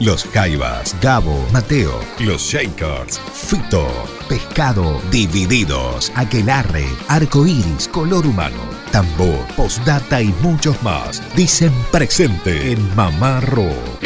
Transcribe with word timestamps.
Los 0.00 0.24
Jaivas, 0.24 0.96
Gabo, 1.00 1.46
Mateo, 1.52 2.00
Los 2.18 2.42
Shakers, 2.42 3.20
Fito, 3.32 3.86
Pescado, 4.28 5.00
Divididos, 5.10 6.12
Aquelarre, 6.14 6.86
Arcoiris, 7.08 7.88
Color 7.88 8.26
Humano, 8.26 8.62
Tambor, 8.90 9.46
Postdata 9.56 10.20
y 10.20 10.34
muchos 10.42 10.82
más. 10.82 11.22
Dicen 11.36 11.72
presente 11.90 12.72
en 12.72 12.96
Mamá 12.96 13.40
Rock. 13.40 14.02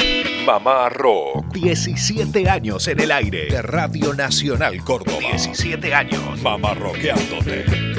Mamá 0.46 0.88
Rock. 0.90 1.52
17 1.54 2.48
años 2.48 2.86
en 2.88 3.00
el 3.00 3.10
aire 3.10 3.46
de 3.46 3.62
Radio 3.62 4.14
Nacional 4.14 4.82
Córdoba. 4.84 5.18
17 5.18 5.94
años. 5.94 6.40
Mamá 6.40 6.74
Rockeándote. 6.74 7.95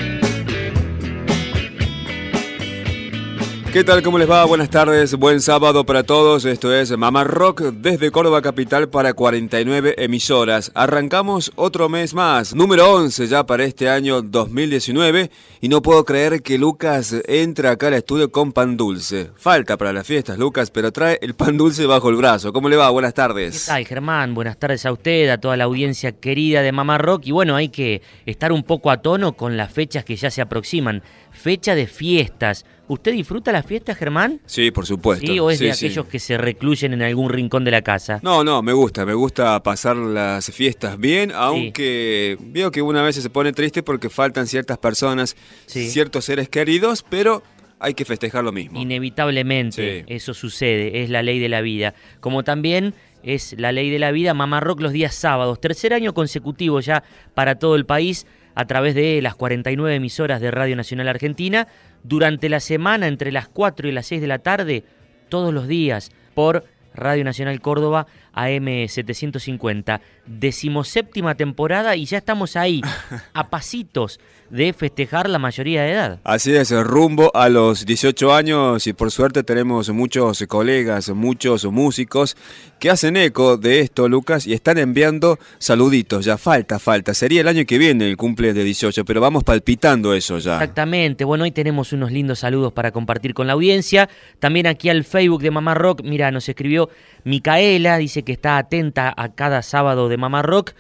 ¿Qué 3.77 3.83
tal? 3.83 4.01
¿Cómo 4.01 4.17
les 4.17 4.27
va? 4.27 4.43
Buenas 4.43 4.71
tardes, 4.71 5.13
buen 5.13 5.39
sábado 5.39 5.85
para 5.85 6.01
todos. 6.01 6.45
Esto 6.45 6.73
es 6.73 6.97
Mamá 6.97 7.23
Rock 7.23 7.61
desde 7.61 8.09
Córdoba 8.09 8.41
Capital 8.41 8.89
para 8.89 9.13
49 9.13 9.93
emisoras. 9.99 10.71
Arrancamos 10.73 11.51
otro 11.55 11.87
mes 11.87 12.15
más, 12.15 12.55
número 12.55 12.91
11 12.91 13.27
ya 13.27 13.45
para 13.45 13.65
este 13.65 13.87
año 13.87 14.23
2019 14.23 15.29
y 15.61 15.69
no 15.69 15.83
puedo 15.83 16.05
creer 16.05 16.41
que 16.41 16.57
Lucas 16.57 17.17
entra 17.27 17.69
acá 17.69 17.89
al 17.89 17.93
estudio 17.93 18.31
con 18.31 18.51
pan 18.51 18.77
dulce. 18.77 19.29
Falta 19.35 19.77
para 19.77 19.93
las 19.93 20.07
fiestas, 20.07 20.39
Lucas, 20.39 20.71
pero 20.71 20.91
trae 20.91 21.19
el 21.21 21.35
pan 21.35 21.55
dulce 21.55 21.85
bajo 21.85 22.09
el 22.09 22.15
brazo. 22.15 22.51
¿Cómo 22.51 22.69
le 22.69 22.77
va? 22.77 22.89
Buenas 22.89 23.13
tardes. 23.13 23.65
¿Qué 23.65 23.71
tal, 23.71 23.85
Germán? 23.85 24.33
Buenas 24.33 24.57
tardes 24.57 24.87
a 24.87 24.91
usted, 24.91 25.29
a 25.29 25.37
toda 25.37 25.55
la 25.55 25.65
audiencia 25.65 26.13
querida 26.13 26.63
de 26.63 26.71
Mamá 26.71 26.97
Rock 26.97 27.27
y 27.27 27.31
bueno, 27.31 27.55
hay 27.55 27.69
que 27.69 28.01
estar 28.25 28.51
un 28.51 28.63
poco 28.63 28.89
a 28.89 29.03
tono 29.03 29.33
con 29.33 29.55
las 29.55 29.71
fechas 29.71 30.03
que 30.03 30.15
ya 30.15 30.31
se 30.31 30.41
aproximan. 30.41 31.03
Fecha 31.37 31.75
de 31.75 31.87
fiestas. 31.87 32.65
¿Usted 32.89 33.11
disfruta 33.11 33.51
las 33.51 33.65
fiestas, 33.65 33.97
Germán? 33.97 34.39
Sí, 34.45 34.71
por 34.71 34.85
supuesto. 34.85 35.27
¿Sí? 35.27 35.39
¿O 35.39 35.49
es 35.51 35.59
Sí, 35.59 35.65
de 35.65 35.73
sí. 35.73 35.85
aquellos 35.87 36.05
que 36.07 36.19
se 36.19 36.37
recluyen 36.37 36.93
en 36.93 37.01
algún 37.01 37.29
rincón 37.29 37.63
de 37.65 37.71
la 37.71 37.81
casa? 37.81 38.19
No, 38.23 38.43
no, 38.43 38.61
me 38.61 38.71
gusta, 38.73 39.05
me 39.05 39.13
gusta 39.13 39.61
pasar 39.61 39.97
las 39.97 40.49
fiestas 40.51 40.97
bien, 40.97 41.31
aunque 41.35 42.37
veo 42.39 42.71
que 42.71 42.81
una 42.81 43.01
vez 43.03 43.17
se 43.17 43.29
pone 43.29 43.51
triste 43.53 43.83
porque 43.83 44.09
faltan 44.09 44.47
ciertas 44.47 44.77
personas, 44.77 45.35
ciertos 45.67 46.25
seres 46.25 46.47
queridos, 46.49 47.03
pero 47.09 47.43
hay 47.79 47.93
que 47.93 48.05
festejar 48.05 48.43
lo 48.43 48.51
mismo. 48.51 48.79
Inevitablemente 48.79 49.99
Sí. 49.99 50.05
eso 50.07 50.33
sucede, 50.33 51.03
es 51.03 51.09
la 51.09 51.21
ley 51.23 51.39
de 51.39 51.49
la 51.49 51.61
vida. 51.61 51.93
Como 52.19 52.43
también 52.43 52.93
es 53.23 53.55
la 53.57 53.71
ley 53.71 53.89
de 53.89 53.99
la 53.99 54.11
vida 54.11 54.33
Mamá 54.33 54.59
Rock 54.59 54.81
los 54.81 54.91
días 54.91 55.15
sábados. 55.15 55.59
Tercer 55.59 55.93
año 55.93 56.13
consecutivo 56.13 56.79
ya 56.79 57.03
para 57.33 57.55
todo 57.55 57.75
el 57.75 57.85
país 57.85 58.25
a 58.55 58.65
través 58.65 58.95
de 58.95 59.21
las 59.21 59.35
49 59.35 59.95
emisoras 59.95 60.41
de 60.41 60.51
Radio 60.51 60.75
Nacional 60.75 61.07
Argentina. 61.07 61.67
Durante 62.03 62.49
la 62.49 62.59
semana, 62.59 63.07
entre 63.07 63.31
las 63.31 63.47
4 63.47 63.87
y 63.87 63.91
las 63.91 64.07
6 64.07 64.21
de 64.21 64.27
la 64.27 64.39
tarde, 64.39 64.83
todos 65.29 65.53
los 65.53 65.67
días, 65.67 66.11
por 66.33 66.63
Radio 66.93 67.23
Nacional 67.23 67.61
Córdoba 67.61 68.07
AM 68.37 68.87
750. 68.87 70.01
Decimoséptima 70.25 71.35
temporada 71.35 71.95
y 71.95 72.05
ya 72.05 72.19
estamos 72.19 72.55
ahí, 72.55 72.81
a 73.33 73.49
pasitos 73.49 74.19
de 74.49 74.71
festejar 74.73 75.29
la 75.29 75.39
mayoría 75.39 75.83
de 75.83 75.91
edad. 75.91 76.19
Así 76.23 76.53
es, 76.55 76.71
rumbo 76.71 77.31
a 77.35 77.49
los 77.49 77.85
18 77.85 78.33
años 78.33 78.87
y 78.87 78.93
por 78.93 79.11
suerte 79.11 79.43
tenemos 79.43 79.89
muchos 79.89 80.43
colegas, 80.47 81.09
muchos 81.09 81.65
músicos 81.65 82.37
que 82.79 82.89
hacen 82.89 83.17
eco 83.17 83.57
de 83.57 83.81
esto, 83.81 84.07
Lucas, 84.07 84.47
y 84.47 84.53
están 84.53 84.77
enviando 84.77 85.39
saluditos. 85.57 86.25
Ya 86.25 86.37
falta, 86.37 86.79
falta. 86.79 87.13
Sería 87.13 87.41
el 87.41 87.47
año 87.47 87.65
que 87.65 87.77
viene 87.77 88.07
el 88.07 88.17
cumple 88.17 88.53
de 88.53 88.63
18, 88.63 89.03
pero 89.03 89.19
vamos 89.19 89.43
palpitando 89.43 90.13
eso 90.13 90.37
ya. 90.37 90.53
Exactamente, 90.53 91.25
bueno, 91.25 91.43
hoy 91.43 91.51
tenemos 91.51 91.91
unos 91.93 92.11
lindos 92.11 92.39
saludos 92.39 92.71
para 92.73 92.91
compartir 92.91 93.33
con 93.33 93.47
la 93.47 93.53
audiencia. 93.53 94.09
También 94.39 94.67
aquí 94.67 94.89
al 94.89 95.03
Facebook 95.03 95.41
de 95.41 95.51
Mamá 95.51 95.73
Rock, 95.73 96.01
mira, 96.03 96.31
nos 96.31 96.47
escribió 96.47 96.89
Micaela, 97.27 97.97
dice 97.97 98.23
que 98.23 98.31
está 98.31 98.57
atenta 98.57 99.13
a 99.15 99.29
cada 99.29 99.61
sábado 99.61 100.09
de 100.09 100.17
Mamá 100.17 100.41
Rock. 100.41 100.73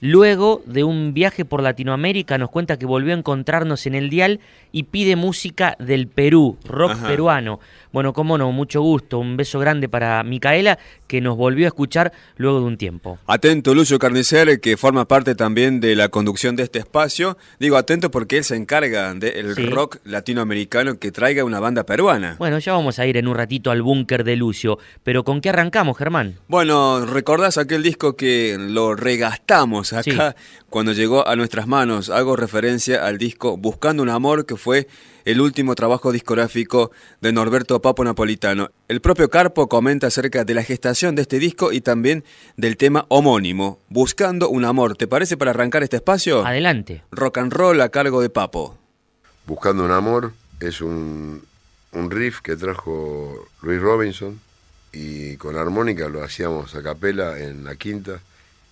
Luego 0.00 0.62
de 0.64 0.84
un 0.84 1.12
viaje 1.12 1.44
por 1.44 1.62
Latinoamérica 1.62 2.38
nos 2.38 2.50
cuenta 2.50 2.78
que 2.78 2.86
volvió 2.86 3.14
a 3.14 3.18
encontrarnos 3.18 3.86
en 3.86 3.94
el 3.94 4.10
dial 4.10 4.38
y 4.70 4.84
pide 4.84 5.16
música 5.16 5.76
del 5.80 6.06
Perú, 6.06 6.56
rock 6.64 6.92
Ajá. 6.92 7.06
peruano. 7.08 7.58
Bueno, 7.90 8.12
cómo 8.12 8.36
no, 8.36 8.52
mucho 8.52 8.82
gusto, 8.82 9.18
un 9.18 9.36
beso 9.38 9.58
grande 9.58 9.88
para 9.88 10.22
Micaela 10.22 10.78
que 11.06 11.22
nos 11.22 11.36
volvió 11.38 11.66
a 11.66 11.68
escuchar 11.68 12.12
luego 12.36 12.60
de 12.60 12.66
un 12.66 12.76
tiempo. 12.76 13.18
Atento 13.26 13.74
Lucio 13.74 13.98
Carnicer, 13.98 14.60
que 14.60 14.76
forma 14.76 15.08
parte 15.08 15.34
también 15.34 15.80
de 15.80 15.96
la 15.96 16.10
conducción 16.10 16.54
de 16.54 16.64
este 16.64 16.78
espacio. 16.80 17.38
Digo 17.58 17.76
atento 17.78 18.10
porque 18.10 18.36
él 18.38 18.44
se 18.44 18.56
encarga 18.56 19.14
del 19.14 19.54
Sí. 19.54 19.66
rock 19.66 19.96
latinoamericano 20.04 20.98
que 20.98 21.10
traiga 21.10 21.44
una 21.44 21.60
banda 21.60 21.84
peruana. 21.84 22.36
Bueno, 22.38 22.58
ya 22.58 22.72
vamos 22.74 22.98
a 22.98 23.06
ir 23.06 23.16
en 23.16 23.26
un 23.26 23.34
ratito 23.34 23.70
al 23.70 23.80
búnker 23.82 24.22
de 24.22 24.36
Lucio, 24.36 24.78
pero 25.02 25.24
¿con 25.24 25.40
qué 25.40 25.48
arrancamos, 25.48 25.96
Germán? 25.96 26.34
Bueno, 26.46 27.06
¿recordás 27.06 27.56
aquel 27.56 27.82
disco 27.82 28.14
que 28.16 28.56
lo 28.60 28.94
regastamos 28.94 29.87
acá 29.92 30.36
cuando 30.70 30.92
llegó 30.92 31.26
a 31.26 31.36
nuestras 31.36 31.66
manos? 31.66 32.10
Hago 32.10 32.36
referencia 32.36 33.06
al 33.06 33.18
disco 33.18 33.56
Buscando 33.56 34.02
un 34.02 34.08
Amor, 34.08 34.46
que 34.46 34.56
fue 34.56 34.88
el 35.24 35.40
último 35.40 35.74
trabajo 35.74 36.12
discográfico 36.12 36.90
de 37.20 37.32
Norberto 37.32 37.80
Papo 37.82 38.04
Napolitano. 38.04 38.70
El 38.88 39.00
propio 39.00 39.28
Carpo 39.28 39.68
comenta 39.68 40.06
acerca 40.06 40.44
de 40.44 40.54
la 40.54 40.62
gestación 40.62 41.14
de 41.14 41.22
este 41.22 41.38
disco 41.38 41.72
y 41.72 41.80
también 41.80 42.24
del 42.56 42.76
tema 42.76 43.06
homónimo, 43.08 43.78
Buscando 43.88 44.48
un 44.48 44.64
Amor. 44.64 44.96
¿Te 44.96 45.06
parece 45.06 45.36
para 45.36 45.50
arrancar 45.50 45.82
este 45.82 45.96
espacio? 45.96 46.46
Adelante. 46.46 47.02
Rock 47.10 47.38
and 47.38 47.52
roll 47.52 47.80
a 47.80 47.88
cargo 47.88 48.20
de 48.20 48.30
Papo. 48.30 48.78
Buscando 49.46 49.84
un 49.84 49.90
amor 49.90 50.32
es 50.60 50.82
un, 50.82 51.42
un 51.92 52.10
riff 52.10 52.40
que 52.40 52.56
trajo 52.56 53.48
Luis 53.62 53.80
Robinson 53.80 54.40
y 54.92 55.36
con 55.36 55.56
armónica 55.56 56.08
lo 56.08 56.22
hacíamos 56.22 56.74
a 56.74 56.82
capela 56.82 57.38
en 57.38 57.64
la 57.64 57.76
quinta 57.76 58.20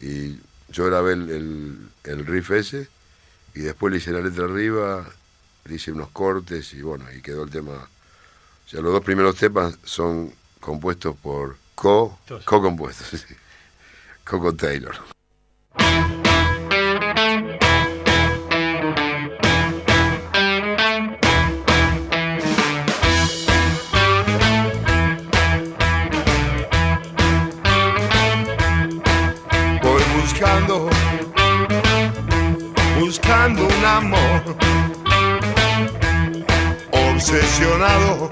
y 0.00 0.36
yo 0.68 0.86
grabé 0.86 1.12
el, 1.14 1.30
el- 1.30 1.88
el 2.04 2.26
riff 2.26 2.50
ese 2.52 2.88
y 3.54 3.60
después 3.60 3.92
le 3.92 3.98
hice 3.98 4.12
la 4.12 4.20
letra 4.20 4.44
arriba, 4.46 5.08
le 5.66 5.74
hice 5.76 5.92
unos 5.92 6.10
cortes 6.10 6.74
y 6.74 6.82
bueno, 6.82 7.06
y 7.12 7.22
quedó 7.22 7.44
el 7.44 7.50
tema. 7.50 7.72
O 7.74 8.68
sea, 8.70 8.80
los 8.82 8.92
dos 8.92 9.04
primeros 9.04 9.36
temas 9.36 9.78
son 9.84 10.32
compuestos 10.60 11.16
por 11.16 11.56
co, 11.74 12.18
co-compuestos, 12.44 13.08
sí. 13.28 13.34
Coco 14.24 14.54
Taylor. 14.54 15.15
Obsesionado 37.36 38.30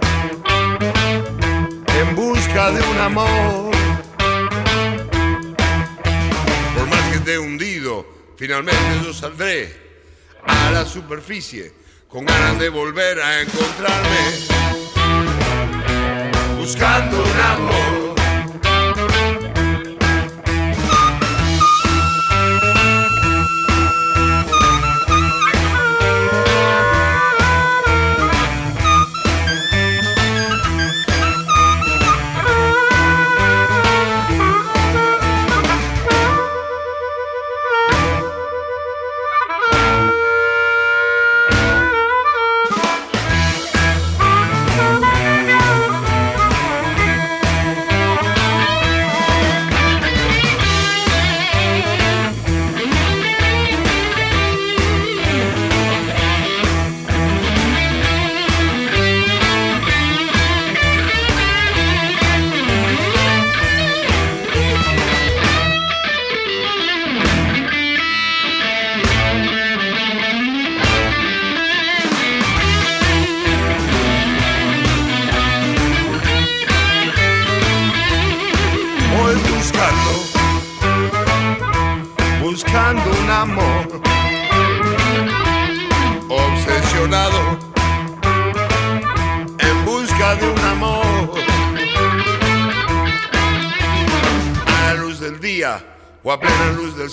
en 2.01 2.17
busca 2.17 2.71
de 2.71 2.83
un 2.83 2.99
amor. 2.99 3.71
Por 6.75 6.87
más 6.89 7.03
que 7.11 7.17
esté 7.17 7.39
hundido, 7.39 8.07
finalmente 8.37 9.01
yo 9.05 9.13
saldré 9.13 9.75
a 10.47 10.71
la 10.71 10.87
superficie 10.87 11.73
con 12.09 12.25
ganas 12.25 12.59
de 12.59 12.69
volver 12.71 13.21
a 13.21 13.43
encontrarme. 13.43 14.21
Buscando 16.59 17.23
un 17.23 17.41
amor. 17.41 18.04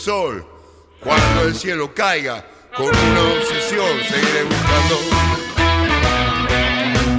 Sol, 0.01 0.43
cuando 0.99 1.43
el 1.43 1.53
cielo 1.53 1.93
caiga, 1.93 2.43
con 2.75 2.87
una 2.87 3.21
obsesión 3.33 3.87
seguiré 4.09 4.43
buscando, 4.45 4.97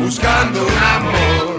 buscando 0.05 0.67
un 0.67 0.79
amor. 0.79 1.52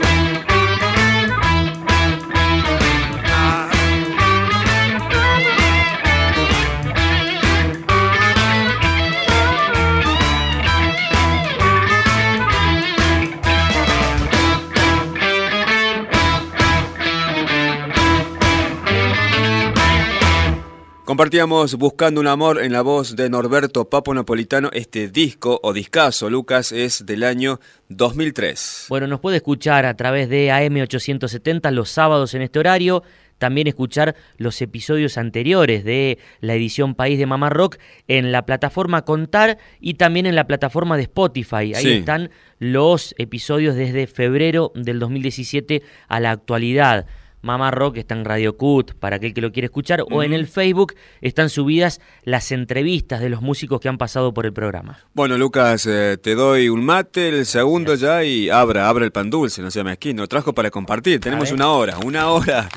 Compartíamos 21.14 21.76
Buscando 21.76 22.22
un 22.22 22.26
Amor 22.26 22.60
en 22.64 22.72
la 22.74 22.82
voz 22.82 23.16
de 23.16 23.30
Norberto 23.30 23.88
Papo 23.88 24.16
Napolitano. 24.16 24.72
Este 24.74 25.10
disco 25.10 25.60
o 25.62 25.72
discazo, 25.72 26.28
Lucas, 26.28 26.72
es 26.72 27.06
del 27.06 27.22
año 27.22 27.60
2003. 27.90 28.88
Bueno, 28.90 29.06
nos 29.06 29.20
puede 29.20 29.38
escuchar 29.38 29.86
a 29.86 29.96
través 29.96 30.28
de 30.28 30.50
AM870 30.50 31.70
los 31.70 31.92
sábados 31.92 32.34
en 32.34 32.42
este 32.42 32.58
horario. 32.58 33.04
También 33.38 33.68
escuchar 33.68 34.16
los 34.38 34.60
episodios 34.64 35.20
anteriores 35.20 35.84
de 35.84 36.18
la 36.40 36.56
edición 36.56 36.96
País 36.96 37.20
de 37.20 37.28
Mamá 37.28 37.52
Rock 37.52 37.78
en 38.08 38.32
la 38.32 38.48
plataforma 38.48 39.04
Contar 39.04 39.60
y 39.80 39.94
también 39.94 40.26
en 40.26 40.34
la 40.34 40.48
plataforma 40.48 40.98
de 40.98 41.04
Spotify. 41.04 41.76
Ahí 41.76 41.84
Sí. 41.84 41.92
están 41.92 42.32
los 42.58 43.14
episodios 43.20 43.76
desde 43.76 44.08
febrero 44.08 44.72
del 44.74 44.98
2017 44.98 45.84
a 46.08 46.20
la 46.20 46.32
actualidad. 46.32 47.06
Mamá 47.44 47.72
Rock 47.72 47.98
está 47.98 48.16
en 48.16 48.24
Radio 48.24 48.56
Cut 48.56 48.94
para 48.94 49.18
aquel 49.18 49.34
que 49.34 49.42
lo 49.42 49.52
quiere 49.52 49.66
escuchar 49.66 50.02
o 50.10 50.24
en 50.24 50.32
el 50.32 50.48
Facebook 50.48 50.96
están 51.20 51.50
subidas 51.50 52.00
las 52.24 52.54
entrevistas 52.54 53.20
de 53.20 53.28
los 53.28 53.42
músicos 53.42 53.82
que 53.82 53.90
han 53.90 53.98
pasado 53.98 54.34
por 54.34 54.46
el 54.46 54.54
programa. 54.54 55.00
Bueno, 55.14 55.38
Lucas, 55.38 55.86
eh, 55.86 56.18
te 56.24 56.36
doy 56.36 56.70
un 56.70 56.86
mate, 56.86 57.28
el 57.28 57.46
segundo 57.46 57.96
ya, 57.96 58.24
y 58.24 58.50
abra, 58.50 58.88
abra 58.88 59.04
el 59.04 59.12
pan 59.12 59.30
dulce, 59.30 59.62
no 59.62 59.72
sea 59.72 59.84
mezquino. 59.84 60.26
Trajo 60.28 60.54
para 60.54 60.72
compartir, 60.72 61.20
tenemos 61.20 61.52
una 61.52 61.70
hora, 61.70 61.98
una 62.06 62.30
hora. 62.30 62.70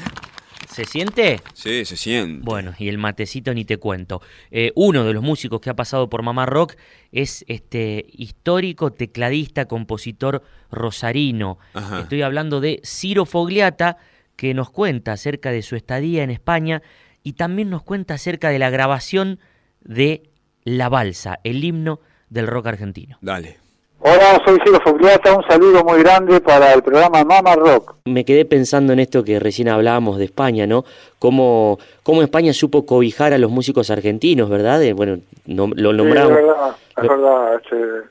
¿Se 0.69 0.85
siente? 0.85 1.41
Sí, 1.55 1.85
se 1.85 1.97
siente. 1.97 2.45
Bueno, 2.45 2.75
y 2.77 2.89
el 2.89 2.99
matecito 2.99 3.55
ni 3.55 3.65
te 3.65 3.77
cuento. 3.77 4.21
Eh, 4.51 4.73
uno 4.75 5.05
de 5.05 5.13
los 5.13 5.23
músicos 5.23 5.61
que 5.61 5.71
ha 5.71 5.77
pasado 5.77 6.11
por 6.11 6.23
Mamá 6.23 6.45
Rock 6.45 6.75
es 7.13 7.45
este 7.47 8.05
histórico 8.11 8.93
tecladista, 8.93 9.67
compositor 9.67 10.43
rosarino. 10.73 11.59
Ajá. 11.73 12.01
Estoy 12.01 12.23
hablando 12.23 12.61
de 12.61 12.81
Ciro 12.85 13.27
Fogliata, 13.27 13.97
que 14.37 14.55
nos 14.55 14.71
cuenta 14.71 15.12
acerca 15.12 15.50
de 15.50 15.62
su 15.62 15.77
estadía 15.77 16.23
en 16.23 16.31
España 16.31 16.83
y 17.23 17.33
también 17.33 17.71
nos 17.71 17.83
cuenta 17.83 18.15
acerca 18.15 18.50
de 18.50 18.59
la 18.59 18.71
grabación 18.71 19.38
de 19.83 20.23
La 20.65 20.88
Balsa, 20.88 21.38
el 21.44 21.65
himno 21.65 22.00
del 22.31 22.47
rock 22.47 22.67
argentino. 22.67 23.19
Dale. 23.21 23.56
Hola, 23.99 24.41
soy 24.44 24.59
Ciro 24.65 24.79
Fogliata, 24.85 25.35
un 25.35 25.43
saludo 25.49 25.83
muy 25.83 26.00
grande 26.03 26.41
para 26.41 26.73
el 26.75 26.83
programa 26.83 27.25
Mama 27.25 27.55
Rock. 27.56 27.97
Me 28.05 28.25
quedé 28.25 28.44
pensando 28.44 28.93
en 28.93 29.00
esto 29.00 29.25
que 29.25 29.41
recién 29.41 29.69
hablábamos 29.69 30.19
de 30.19 30.27
España, 30.27 30.67
¿no? 30.67 30.85
Cómo, 31.19 31.79
cómo 32.03 32.23
España 32.23 32.53
supo 32.53 32.85
cobijar 32.85 33.32
a 33.32 33.39
los 33.39 33.50
músicos 33.50 33.91
argentinos, 33.91 34.50
¿verdad? 34.50 34.82
Eh, 34.82 34.93
bueno, 34.93 35.19
no- 35.47 35.69
lo 35.75 35.91
Sí, 35.93 35.97
nombramos. 35.97 36.31
es 36.31 36.37
verdad, 36.37 36.77
es 36.99 37.03
Lo- 37.05 37.09
verdad. 37.09 37.55
Este, 37.56 38.09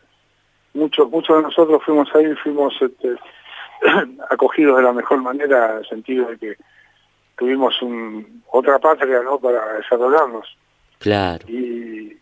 muchos, 0.73 1.09
muchos 1.11 1.37
de 1.37 1.43
nosotros 1.43 1.81
fuimos 1.85 2.07
ahí, 2.15 2.25
fuimos 2.43 2.73
este, 2.81 3.09
acogidos 4.29 4.77
de 4.77 4.83
la 4.83 4.93
mejor 4.93 5.21
manera, 5.21 5.71
en 5.71 5.77
el 5.79 5.87
sentido 5.87 6.27
de 6.29 6.37
que 6.37 6.57
tuvimos 7.37 7.81
un, 7.81 8.43
otra 8.51 8.79
patria 8.79 9.21
¿no? 9.23 9.39
para 9.39 9.73
desarrollarnos. 9.73 10.57
Claro. 10.99 11.45
Y, 11.47 12.17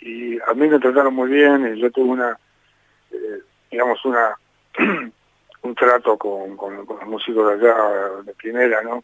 y 0.00 0.38
a 0.46 0.54
mí 0.54 0.68
me 0.68 0.78
trataron 0.78 1.14
muy 1.14 1.30
bien, 1.30 1.74
y 1.74 1.80
yo 1.80 1.90
tuve 1.90 2.10
una, 2.10 2.38
eh, 3.10 3.40
digamos, 3.70 4.04
una 4.04 4.36
un 5.62 5.74
trato 5.74 6.16
con, 6.18 6.56
con, 6.56 6.84
con 6.84 6.98
los 6.98 7.08
músicos 7.08 7.58
de 7.58 7.68
allá 7.68 7.76
de 8.24 8.34
primera, 8.34 8.82
¿no? 8.82 9.02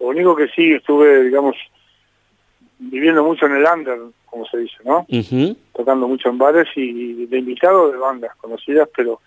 Lo 0.00 0.06
único 0.06 0.34
que 0.34 0.48
sí 0.48 0.72
estuve, 0.72 1.24
digamos, 1.24 1.56
viviendo 2.78 3.24
mucho 3.24 3.46
en 3.46 3.56
el 3.56 3.66
under, 3.66 3.98
como 4.26 4.46
se 4.46 4.58
dice, 4.58 4.76
¿no? 4.84 5.06
Tocando 5.74 6.08
mucho 6.08 6.28
en 6.28 6.38
bares 6.38 6.68
y 6.76 7.26
de 7.26 7.38
invitados 7.38 7.92
de 7.92 7.98
bandas 7.98 8.34
conocidas, 8.36 8.88
pero 8.96 9.20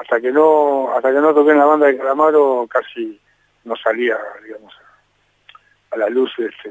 hasta 0.00 0.20
que 0.20 0.30
no 0.30 0.94
hasta 0.94 1.12
que 1.12 1.20
no 1.20 1.34
toqué 1.34 1.50
en 1.52 1.58
la 1.58 1.64
banda 1.64 1.86
de 1.86 1.96
Calamaro 1.98 2.66
casi 2.70 3.20
no 3.64 3.74
salía, 3.76 4.16
digamos, 4.44 4.72
a, 5.90 5.94
a 5.94 5.98
la 5.98 6.08
luz 6.08 6.30
este, 6.38 6.70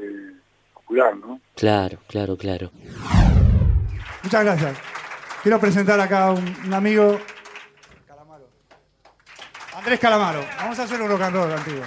popular, 0.74 1.14
¿no? 1.16 1.40
Claro, 1.54 1.98
claro, 2.08 2.36
claro. 2.36 2.70
Muchas 4.22 4.44
gracias. 4.44 4.78
Quiero 5.42 5.60
presentar 5.60 6.00
acá 6.00 6.26
a 6.28 6.32
un, 6.32 6.56
un 6.66 6.74
amigo. 6.74 7.18
Calamaro. 8.06 8.48
Andrés 9.76 10.00
Calamaro. 10.00 10.40
Vamos 10.58 10.78
a 10.78 10.82
hacer 10.82 11.00
un 11.00 11.08
rock 11.08 11.22
and 11.22 11.36
roll 11.36 11.52
antiguo. 11.52 11.84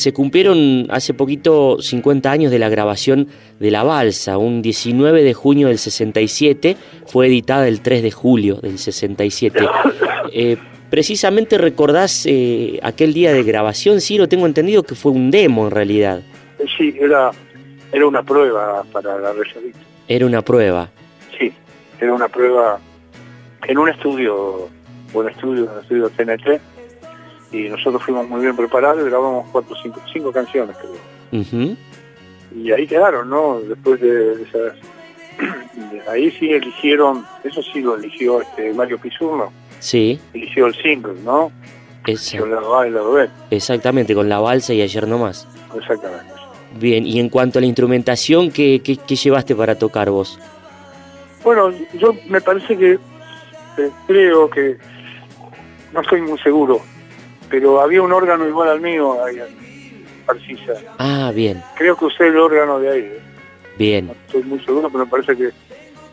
Se 0.00 0.12
cumplieron 0.12 0.86
hace 0.90 1.14
poquito 1.14 1.80
50 1.80 2.30
años 2.30 2.50
de 2.50 2.58
la 2.58 2.68
grabación 2.68 3.28
de 3.58 3.70
La 3.70 3.82
Balsa, 3.84 4.38
un 4.38 4.62
19 4.62 5.22
de 5.22 5.34
junio 5.34 5.68
del 5.68 5.78
67, 5.78 6.76
fue 7.06 7.26
editada 7.28 7.68
el 7.68 7.80
3 7.80 8.02
de 8.02 8.10
julio 8.10 8.56
del 8.56 8.78
67. 8.78 9.60
Eh, 10.32 10.56
precisamente 10.90 11.58
recordás 11.58 12.24
eh, 12.26 12.80
aquel 12.82 13.12
día 13.14 13.32
de 13.32 13.42
grabación, 13.42 14.00
Ciro, 14.00 14.28
tengo 14.28 14.46
entendido 14.46 14.82
que 14.82 14.94
fue 14.94 15.12
un 15.12 15.30
demo 15.30 15.66
en 15.66 15.70
realidad, 15.70 16.22
Sí, 16.76 16.94
era, 17.00 17.30
era 17.92 18.06
una 18.06 18.22
prueba 18.22 18.84
para 18.92 19.18
la 19.18 19.32
reservista. 19.32 19.80
era 20.08 20.26
una 20.26 20.42
prueba. 20.42 20.90
Sí, 21.38 21.52
era 22.00 22.12
una 22.14 22.28
prueba 22.28 22.78
en 23.66 23.78
un 23.78 23.88
estudio, 23.88 24.68
buen 25.12 25.28
estudio, 25.28 25.70
un 25.72 25.80
estudio 25.80 26.10
TNT, 26.10 26.60
y 27.52 27.68
nosotros 27.68 28.02
fuimos 28.02 28.28
muy 28.28 28.40
bien 28.42 28.56
preparados 28.56 29.00
y 29.02 29.08
grabamos 29.10 29.46
cuatro, 29.50 29.74
cinco, 29.82 30.00
cinco 30.12 30.32
canciones, 30.32 30.76
creo. 30.76 31.76
Y 32.54 32.72
ahí 32.72 32.86
quedaron, 32.86 33.30
¿no? 33.30 33.60
Después 33.60 34.00
de 34.00 34.42
esas... 34.42 34.74
ahí 36.08 36.30
sí 36.32 36.50
eligieron, 36.52 37.24
eso 37.44 37.62
sí 37.62 37.80
lo 37.80 37.96
eligió 37.96 38.40
este 38.42 38.72
Mario 38.74 38.98
Pisurno, 38.98 39.52
Sí, 39.78 40.20
eligió 40.34 40.66
el 40.66 40.74
single, 40.74 41.14
¿no? 41.24 41.50
esa- 42.06 42.36
Eligió 42.36 42.44
el 42.44 42.50
lado 42.50 42.78
A 42.78 42.86
y 42.88 42.90
B, 42.90 43.28
exactamente, 43.50 44.14
con 44.14 44.28
la 44.28 44.38
balsa 44.40 44.74
y 44.74 44.82
ayer 44.82 45.06
nomás. 45.08 45.46
exactamente. 45.74 46.26
Bien, 46.78 47.04
y 47.06 47.18
en 47.18 47.28
cuanto 47.30 47.58
a 47.58 47.60
la 47.62 47.66
instrumentación, 47.66 48.50
¿qué, 48.50 48.80
qué, 48.84 48.96
qué 48.96 49.16
llevaste 49.16 49.54
para 49.56 49.76
tocar 49.76 50.10
vos? 50.10 50.38
Bueno, 51.42 51.70
yo 51.94 52.14
me 52.28 52.40
parece 52.40 52.76
que 52.76 52.92
eh, 52.92 53.90
creo 54.06 54.48
que 54.50 54.76
no 55.92 56.00
estoy 56.02 56.20
muy 56.20 56.38
seguro, 56.40 56.80
pero 57.50 57.80
había 57.80 58.00
un 58.02 58.12
órgano 58.12 58.46
igual 58.46 58.68
al 58.68 58.80
mío 58.80 59.22
ahí 59.24 59.36
en 59.40 60.04
Parcisa. 60.24 60.74
Ah, 60.98 61.32
bien, 61.34 61.62
Creo 61.76 61.96
que 61.96 62.04
usé 62.06 62.28
el 62.28 62.36
órgano 62.38 62.78
de 62.78 62.90
ahí. 62.90 63.00
¿eh? 63.00 63.20
bien. 63.76 64.06
No 64.06 64.12
estoy 64.12 64.42
muy 64.44 64.60
seguro, 64.64 64.88
pero 64.90 65.04
me 65.04 65.10
parece 65.10 65.36
que, 65.36 65.50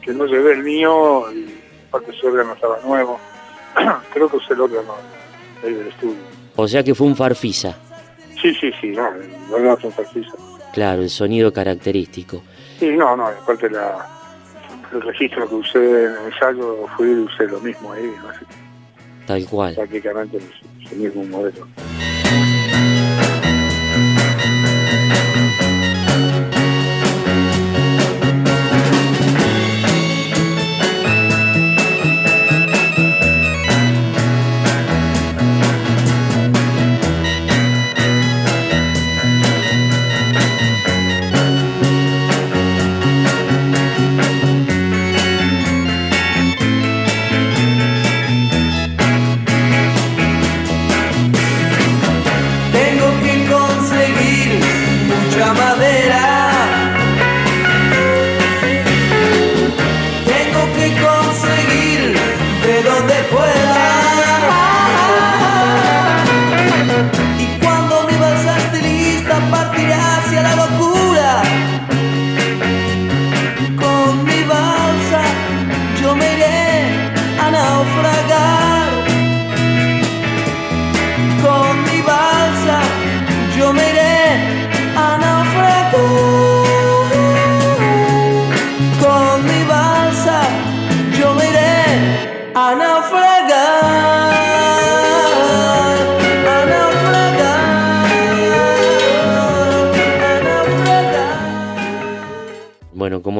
que 0.01 0.11
no 0.13 0.25
llevé 0.25 0.53
el 0.53 0.63
mío 0.63 1.31
y 1.31 1.53
aparte 1.89 2.11
ese 2.11 2.27
órgano 2.27 2.53
estaba 2.53 2.79
nuevo. 2.85 3.19
creo 4.13 4.29
que 4.29 4.37
usé 4.37 4.53
el 4.53 4.61
órgano 4.61 4.95
ahí 5.63 5.73
del 5.73 5.87
estudio. 5.87 6.15
O 6.55 6.67
sea 6.67 6.83
que 6.83 6.95
fue 6.95 7.07
un 7.07 7.15
farfisa. 7.15 7.77
Sí, 8.41 8.53
sí, 8.53 8.71
sí, 8.79 8.87
no, 8.89 9.07
el 9.13 9.53
órgano 9.53 9.77
es 9.77 9.83
un 9.83 9.91
Parcisa. 9.91 10.31
Claro, 10.73 11.01
el 11.01 11.09
sonido 11.09 11.51
característico. 11.51 12.43
Sí, 12.79 12.89
no, 12.91 13.15
no, 13.17 13.27
aparte 13.27 13.69
la, 13.69 14.05
el 14.93 15.01
registro 15.01 15.47
que 15.49 15.55
usé 15.55 15.79
en 15.79 16.11
el 16.11 16.25
ensayo 16.31 16.85
fue 16.95 17.07
y 17.07 17.13
usé 17.13 17.45
lo 17.47 17.59
mismo 17.59 17.91
ahí, 17.93 18.03
¿no? 18.21 18.29
Que 18.29 18.45
Tal 19.27 19.45
cual. 19.45 19.75
prácticamente 19.75 20.37
el, 20.37 20.43
el 20.91 20.97
mismo 20.97 21.23
modelo. 21.25 21.67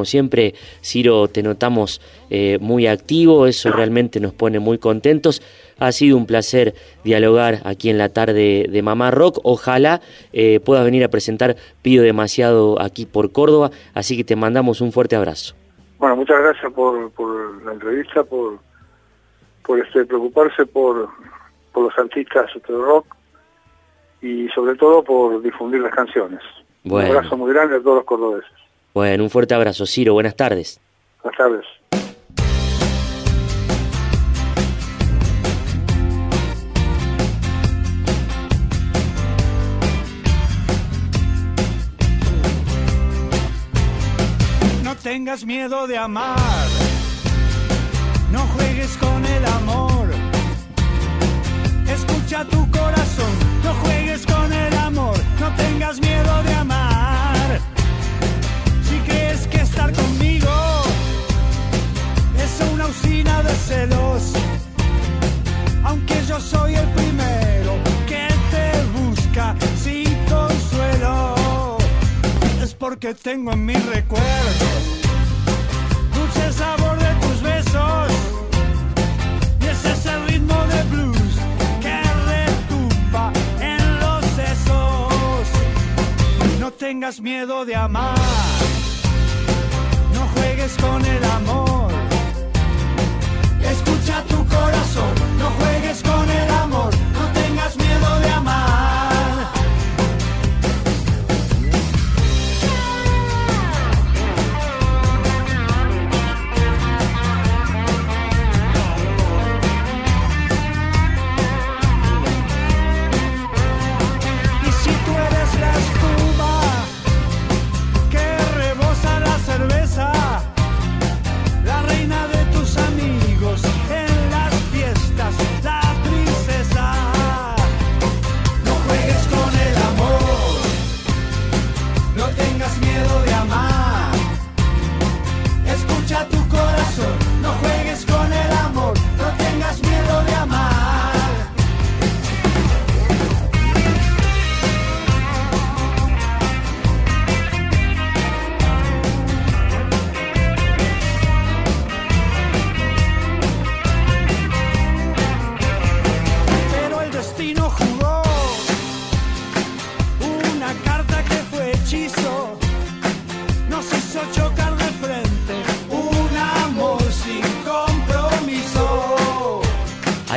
Siempre, 0.08 0.56
Ciro, 0.82 1.28
te 1.28 1.44
notamos 1.44 2.02
eh, 2.30 2.58
muy 2.60 2.88
activo, 2.88 3.46
eso 3.46 3.72
realmente 3.72 4.20
nos 4.20 4.34
pone 4.34 4.60
muy 4.60 4.78
contentos. 4.78 5.42
Ha 5.80 5.92
sido 5.92 6.18
un 6.18 6.26
placer 6.26 6.74
dialogar 7.04 7.62
aquí 7.64 7.90
en 7.90 7.98
la 7.98 8.10
tarde 8.10 8.68
de 8.70 8.82
Mamá 8.82 9.12
Rock. 9.12 9.40
Ojalá 9.44 10.02
eh, 10.34 10.60
puedas 10.60 10.84
venir 10.84 11.04
a 11.04 11.10
presentar 11.10 11.56
Pido 11.82 12.04
Demasiado 12.04 12.82
aquí 12.82 13.06
por 13.06 13.32
Córdoba, 13.32 13.70
así 13.94 14.18
que 14.18 14.24
te 14.24 14.36
mandamos 14.36 14.82
un 14.82 14.92
fuerte 14.92 15.16
abrazo. 15.16 15.56
Bueno, 16.00 16.16
muchas 16.16 16.40
gracias 16.42 16.72
por, 16.74 17.12
por 17.12 17.64
la 17.64 17.74
entrevista, 17.74 18.24
por, 18.24 18.60
por 19.66 19.80
este, 19.80 20.06
preocuparse 20.06 20.66
por, 20.66 21.10
por 21.74 21.86
los 21.86 21.98
artistas 21.98 22.50
de 22.54 22.74
rock 22.76 23.06
y 24.22 24.48
sobre 24.50 24.76
todo 24.76 25.04
por 25.04 25.42
difundir 25.42 25.82
las 25.82 25.94
canciones. 25.94 26.40
Bueno. 26.84 27.10
Un 27.10 27.16
abrazo 27.18 27.38
muy 27.38 27.54
grande 27.54 27.78
a 27.78 27.82
todos 27.82 27.98
los 27.98 28.06
cordobeses. 28.06 28.52
Bueno, 28.94 29.24
un 29.24 29.30
fuerte 29.30 29.54
abrazo, 29.54 29.86
Ciro, 29.86 30.14
buenas 30.14 30.36
tardes. 30.36 30.80
Buenas 31.22 31.38
tardes. 31.38 31.66
No 44.84 44.96
tengas 44.96 45.46
miedo 45.46 45.86
de 45.88 45.98
amar. 45.98 46.38
No 48.32 48.40
juegues 48.40 48.98
con 48.98 49.17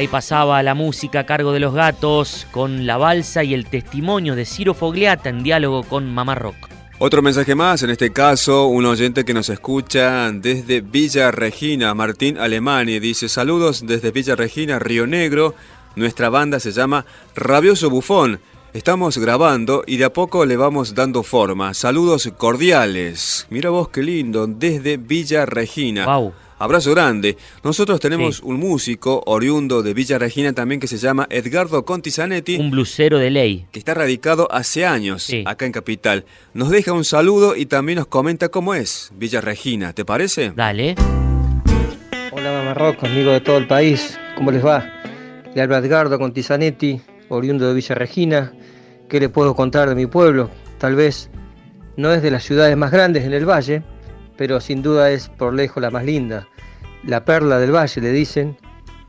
Ahí 0.00 0.08
pasaba 0.08 0.62
la 0.62 0.72
música 0.74 1.20
a 1.20 1.26
cargo 1.26 1.52
de 1.52 1.60
los 1.60 1.74
gatos 1.74 2.46
con 2.52 2.86
la 2.86 2.96
balsa 2.96 3.44
y 3.44 3.52
el 3.52 3.66
testimonio 3.66 4.34
de 4.34 4.46
Ciro 4.46 4.72
Fogliata 4.72 5.28
en 5.28 5.42
diálogo 5.42 5.82
con 5.82 6.10
Mamá 6.10 6.34
Rock. 6.34 6.56
Otro 6.98 7.20
mensaje 7.20 7.54
más, 7.54 7.82
en 7.82 7.90
este 7.90 8.10
caso, 8.10 8.68
un 8.68 8.86
oyente 8.86 9.26
que 9.26 9.34
nos 9.34 9.50
escucha 9.50 10.32
desde 10.32 10.80
Villa 10.80 11.30
Regina, 11.30 11.92
Martín 11.92 12.38
Alemani, 12.38 12.98
dice 12.98 13.28
saludos 13.28 13.86
desde 13.86 14.10
Villa 14.10 14.36
Regina, 14.36 14.78
Río 14.78 15.06
Negro, 15.06 15.54
nuestra 15.96 16.30
banda 16.30 16.60
se 16.60 16.72
llama 16.72 17.04
Rabioso 17.36 17.90
Bufón. 17.90 18.40
Estamos 18.72 19.18
grabando 19.18 19.84
y 19.86 19.98
de 19.98 20.06
a 20.06 20.12
poco 20.14 20.46
le 20.46 20.56
vamos 20.56 20.94
dando 20.94 21.22
forma. 21.22 21.74
Saludos 21.74 22.26
cordiales. 22.38 23.46
Mira 23.50 23.68
vos 23.68 23.90
qué 23.90 24.02
lindo, 24.02 24.46
desde 24.46 24.96
Villa 24.96 25.44
Regina. 25.44 26.06
Wow. 26.06 26.32
Abrazo 26.60 26.90
grande. 26.90 27.38
Nosotros 27.64 28.00
tenemos 28.00 28.40
un 28.40 28.58
músico 28.58 29.22
oriundo 29.24 29.82
de 29.82 29.94
Villa 29.94 30.18
Regina 30.18 30.52
también 30.52 30.78
que 30.78 30.88
se 30.88 30.98
llama 30.98 31.26
Edgardo 31.30 31.86
Contizanetti. 31.86 32.58
Un 32.58 32.70
blusero 32.70 33.16
de 33.16 33.30
ley. 33.30 33.64
Que 33.72 33.78
está 33.78 33.94
radicado 33.94 34.46
hace 34.52 34.84
años 34.84 35.30
acá 35.46 35.64
en 35.64 35.72
Capital. 35.72 36.26
Nos 36.52 36.68
deja 36.68 36.92
un 36.92 37.06
saludo 37.06 37.56
y 37.56 37.64
también 37.64 37.96
nos 37.96 38.08
comenta 38.08 38.50
cómo 38.50 38.74
es 38.74 39.10
Villa 39.16 39.40
Regina. 39.40 39.94
¿Te 39.94 40.04
parece? 40.04 40.52
Dale. 40.54 40.96
Hola 42.30 42.52
Mamá 42.52 42.74
Rock, 42.74 43.04
amigo 43.04 43.30
de 43.30 43.40
todo 43.40 43.56
el 43.56 43.66
país. 43.66 44.18
¿Cómo 44.36 44.50
les 44.50 44.62
va? 44.62 44.84
Le 45.54 45.62
habla 45.62 45.78
Edgardo 45.78 46.18
Contizanetti, 46.18 47.00
oriundo 47.30 47.68
de 47.68 47.72
Villa 47.72 47.94
Regina. 47.94 48.52
¿Qué 49.08 49.18
le 49.18 49.30
puedo 49.30 49.56
contar 49.56 49.88
de 49.88 49.94
mi 49.94 50.04
pueblo? 50.04 50.50
Tal 50.76 50.94
vez 50.94 51.30
no 51.96 52.12
es 52.12 52.20
de 52.20 52.30
las 52.30 52.44
ciudades 52.44 52.76
más 52.76 52.90
grandes 52.90 53.24
en 53.24 53.32
el 53.32 53.48
valle, 53.48 53.82
pero 54.40 54.58
sin 54.58 54.80
duda 54.80 55.10
es 55.10 55.28
por 55.28 55.52
lejos 55.52 55.82
la 55.82 55.90
más 55.90 56.02
linda. 56.02 56.48
La 57.04 57.26
perla 57.26 57.58
del 57.58 57.72
valle 57.72 58.00
le 58.00 58.10
dicen, 58.10 58.56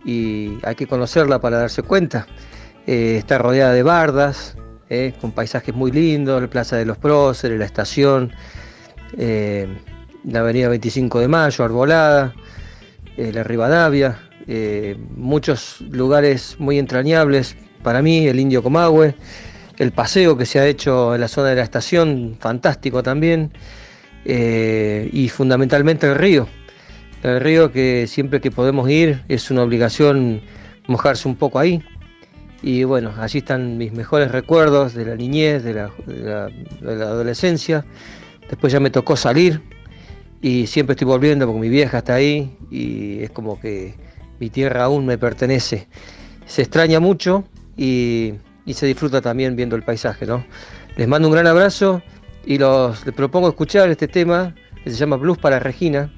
y 0.03 0.57
hay 0.61 0.75
que 0.75 0.87
conocerla 0.87 1.39
para 1.39 1.57
darse 1.57 1.83
cuenta. 1.83 2.27
Eh, 2.85 3.15
está 3.17 3.37
rodeada 3.37 3.71
de 3.71 3.81
bardas, 3.81 4.57
eh, 4.89 5.13
con 5.21 5.31
paisajes 5.31 5.73
muy 5.73 5.89
lindos, 5.89 6.41
la 6.41 6.49
Plaza 6.49 6.75
de 6.75 6.83
los 6.83 6.97
Próceres, 6.97 7.57
la 7.57 7.63
estación, 7.63 8.33
eh, 9.17 9.69
la 10.25 10.41
Avenida 10.41 10.67
25 10.67 11.21
de 11.21 11.29
Mayo, 11.29 11.63
Arbolada, 11.63 12.35
la 13.15 13.43
Rivadavia, 13.43 14.19
muchos 15.15 15.79
lugares 15.79 16.57
muy 16.59 16.77
entrañables 16.77 17.55
para 17.83 18.01
mí, 18.01 18.27
el 18.27 18.37
Indio 18.37 18.61
Comahue, 18.61 19.15
el 19.77 19.93
paseo 19.93 20.35
que 20.35 20.45
se 20.45 20.59
ha 20.59 20.67
hecho 20.67 21.15
en 21.15 21.21
la 21.21 21.29
zona 21.29 21.51
de 21.51 21.55
la 21.55 21.63
estación, 21.63 22.35
fantástico 22.37 23.01
también. 23.01 23.53
Eh, 24.25 25.09
y 25.11 25.29
fundamentalmente 25.29 26.07
el 26.07 26.15
río. 26.15 26.47
El 27.23 27.39
río 27.39 27.71
que 27.71 28.07
siempre 28.07 28.41
que 28.41 28.51
podemos 28.51 28.89
ir 28.89 29.23
es 29.27 29.51
una 29.51 29.63
obligación 29.63 30.41
mojarse 30.87 31.27
un 31.27 31.35
poco 31.35 31.59
ahí. 31.59 31.83
Y 32.63 32.83
bueno, 32.83 33.11
allí 33.17 33.39
están 33.39 33.77
mis 33.77 33.91
mejores 33.91 34.31
recuerdos 34.31 34.93
de 34.93 35.05
la 35.05 35.15
niñez, 35.15 35.63
de 35.63 35.73
la, 35.73 36.49
adolescencia. 36.83 37.85
Después 38.49 38.71
ya 38.71 38.79
me 38.79 38.89
tocó 38.91 39.15
salir 39.15 39.61
y 40.41 40.67
siempre 40.67 40.93
estoy 40.93 41.07
volviendo 41.07 41.45
porque 41.45 41.61
mi 41.61 41.69
vieja 41.69 41.99
está 41.99 42.15
ahí 42.15 42.55
y 42.69 43.23
es 43.23 43.31
como 43.31 43.59
que 43.59 43.95
mi 44.39 44.49
tierra 44.49 44.83
aún 44.83 45.05
me 45.05 45.17
pertenece. 45.17 45.87
Se 46.45 46.61
extraña 46.61 46.99
mucho 46.99 47.45
y, 47.77 48.33
y 48.65 48.73
se 48.73 48.85
disfruta 48.85 49.21
también 49.21 49.55
viendo 49.55 49.75
el 49.75 49.83
paisaje, 49.83 50.25
¿no? 50.25 50.43
Les 50.97 51.07
mando 51.07 51.27
un 51.29 51.33
gran 51.33 51.47
abrazo 51.47 52.01
y 52.45 52.57
los, 52.57 53.05
les 53.05 53.15
propongo 53.15 53.49
escuchar 53.49 53.89
este 53.89 54.07
tema 54.07 54.55
que 54.83 54.89
se 54.89 54.97
llama 54.97 55.15
Blues 55.15 55.37
para 55.37 55.59
Regina. 55.59 56.11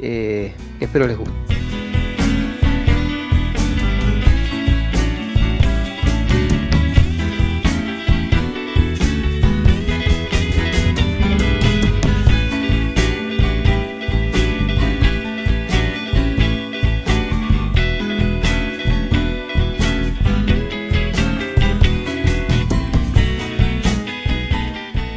Eh, 0.00 0.52
espero 0.80 1.06
les 1.06 1.16
guste. 1.16 1.61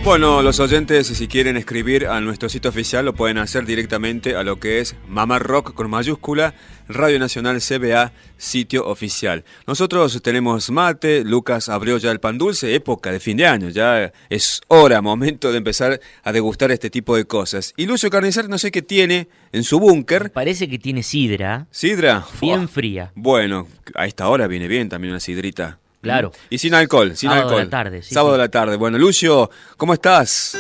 Bueno, 0.05 0.43
los 0.43 0.59
oyentes, 0.59 1.07
si 1.07 1.27
quieren 1.27 1.57
escribir 1.57 2.05
a 2.05 2.21
nuestro 2.21 2.47
sitio 2.47 2.69
oficial, 2.69 3.05
lo 3.05 3.15
pueden 3.15 3.39
hacer 3.39 3.65
directamente 3.65 4.35
a 4.35 4.43
lo 4.43 4.59
que 4.59 4.79
es 4.79 4.95
Mamá 5.07 5.39
Rock 5.39 5.73
con 5.73 5.89
mayúscula, 5.89 6.53
Radio 6.87 7.17
Nacional 7.17 7.59
CBA, 7.59 8.13
sitio 8.37 8.85
oficial. 8.85 9.43
Nosotros 9.65 10.21
tenemos 10.21 10.69
mate, 10.69 11.23
Lucas 11.25 11.69
abrió 11.69 11.97
ya 11.97 12.11
el 12.11 12.19
pan 12.19 12.37
dulce, 12.37 12.75
época 12.75 13.11
de 13.11 13.19
fin 13.19 13.35
de 13.35 13.47
año, 13.47 13.69
ya 13.69 14.13
es 14.29 14.61
hora, 14.67 15.01
momento 15.01 15.51
de 15.51 15.57
empezar 15.57 15.99
a 16.23 16.31
degustar 16.31 16.71
este 16.71 16.91
tipo 16.91 17.17
de 17.17 17.25
cosas. 17.25 17.73
Y 17.75 17.87
Lucio 17.87 18.11
Carnicer 18.11 18.47
no 18.47 18.59
sé 18.59 18.69
qué 18.69 18.83
tiene 18.83 19.27
en 19.53 19.63
su 19.63 19.79
búnker. 19.79 20.31
Parece 20.31 20.69
que 20.69 20.77
tiene 20.77 21.01
sidra. 21.01 21.65
¿Sidra? 21.71 22.27
Bien 22.39 22.69
fría. 22.69 23.11
Bueno, 23.15 23.67
a 23.95 24.05
esta 24.05 24.29
hora 24.29 24.45
viene 24.45 24.67
bien 24.67 24.87
también 24.87 25.13
una 25.13 25.19
sidrita. 25.19 25.79
Claro. 26.05 26.31
Y 26.49 26.57
sin 26.59 26.73
alcohol, 26.75 27.15
sin 27.17 27.29
Sábado 27.29 27.41
alcohol. 27.47 27.59
de 27.59 27.65
la 27.65 27.69
tarde, 27.71 28.01
sí, 28.03 28.13
Sábado 28.13 28.35
sí. 28.35 28.39
de 28.39 28.45
la 28.45 28.49
tarde. 28.51 28.75
Bueno, 28.77 28.97
Lucio, 28.97 29.49
¿cómo 29.75 29.93
estás? 29.93 30.55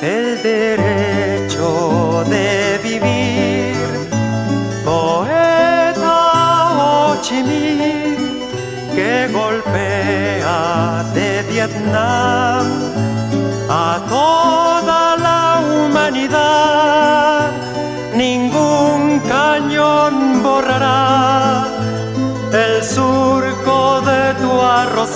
El 0.00 0.40
derecho 0.42 2.24
de 2.28 2.78
vivir, 2.82 3.74
poeta 4.84 6.16
Ho 6.78 7.16
Chi 7.20 7.42
Minh, 7.42 8.38
que 8.94 9.28
golpea 9.32 11.04
de 11.14 11.42
Vietnam 11.50 12.66
a 13.68 14.00
toda 14.08 14.57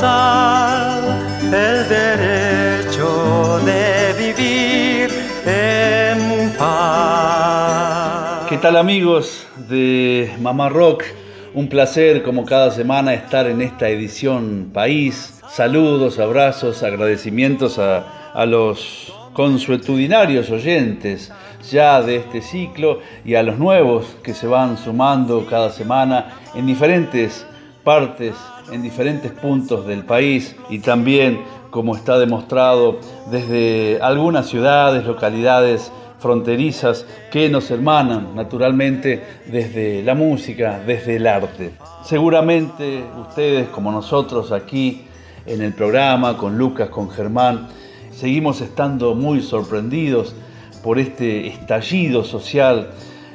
el 0.04 1.88
derecho 1.88 3.60
de 3.64 4.12
vivir 4.18 5.08
en 5.46 6.50
paz. 6.58 8.46
¿Qué 8.48 8.58
tal 8.58 8.78
amigos 8.78 9.46
de 9.68 10.34
Mamá 10.40 10.70
Rock? 10.70 11.04
Un 11.54 11.68
placer 11.68 12.24
como 12.24 12.44
cada 12.44 12.72
semana 12.72 13.14
estar 13.14 13.46
en 13.46 13.62
esta 13.62 13.88
edición 13.90 14.70
País. 14.74 15.40
Saludos, 15.48 16.18
abrazos, 16.18 16.82
agradecimientos 16.82 17.78
a, 17.78 18.32
a 18.32 18.44
los 18.44 19.14
consuetudinarios 19.34 20.50
oyentes 20.50 21.30
ya 21.70 22.02
de 22.02 22.16
este 22.16 22.42
ciclo 22.42 22.98
y 23.24 23.36
a 23.36 23.44
los 23.44 23.56
nuevos 23.56 24.16
que 24.24 24.34
se 24.34 24.48
van 24.48 24.78
sumando 24.78 25.46
cada 25.46 25.70
semana 25.70 26.38
en 26.56 26.66
diferentes 26.66 27.46
partes, 27.84 28.34
en 28.70 28.82
diferentes 28.82 29.32
puntos 29.32 29.86
del 29.86 30.04
país 30.04 30.54
y 30.70 30.78
también, 30.78 31.42
como 31.70 31.96
está 31.96 32.18
demostrado, 32.18 32.98
desde 33.30 33.98
algunas 34.00 34.48
ciudades, 34.48 35.04
localidades 35.04 35.90
fronterizas 36.18 37.04
que 37.32 37.48
nos 37.48 37.70
hermanan 37.70 38.34
naturalmente 38.36 39.22
desde 39.46 40.02
la 40.02 40.14
música, 40.14 40.80
desde 40.86 41.16
el 41.16 41.26
arte. 41.26 41.72
Seguramente 42.04 43.04
ustedes 43.20 43.68
como 43.68 43.90
nosotros 43.90 44.52
aquí 44.52 45.02
en 45.46 45.62
el 45.62 45.72
programa, 45.72 46.36
con 46.36 46.56
Lucas, 46.56 46.88
con 46.90 47.10
Germán, 47.10 47.68
seguimos 48.12 48.60
estando 48.60 49.14
muy 49.14 49.42
sorprendidos 49.42 50.34
por 50.82 50.98
este 50.98 51.48
estallido 51.48 52.22
social 52.22 52.90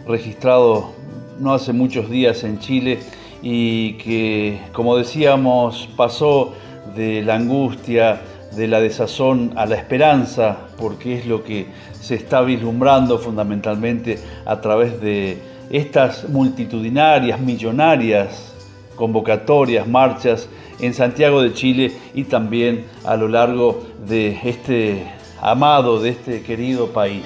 registrado 0.07 0.93
no 1.39 1.53
hace 1.53 1.73
muchos 1.73 2.09
días 2.09 2.43
en 2.43 2.59
Chile 2.59 2.99
y 3.41 3.93
que, 3.93 4.59
como 4.73 4.97
decíamos, 4.97 5.89
pasó 5.95 6.53
de 6.95 7.21
la 7.23 7.35
angustia, 7.35 8.21
de 8.55 8.67
la 8.67 8.79
desazón 8.79 9.53
a 9.55 9.65
la 9.65 9.75
esperanza, 9.75 10.57
porque 10.77 11.19
es 11.19 11.25
lo 11.25 11.43
que 11.43 11.67
se 11.99 12.15
está 12.15 12.41
vislumbrando 12.41 13.19
fundamentalmente 13.19 14.19
a 14.45 14.59
través 14.61 14.99
de 15.01 15.37
estas 15.69 16.29
multitudinarias, 16.29 17.39
millonarias 17.39 18.53
convocatorias, 18.95 19.87
marchas 19.87 20.49
en 20.79 20.93
Santiago 20.93 21.41
de 21.41 21.53
Chile 21.53 21.91
y 22.13 22.23
también 22.25 22.85
a 23.05 23.15
lo 23.15 23.27
largo 23.27 23.83
de 24.07 24.39
este 24.43 25.03
amado, 25.41 25.99
de 25.99 26.09
este 26.09 26.41
querido 26.41 26.87
país. 26.87 27.23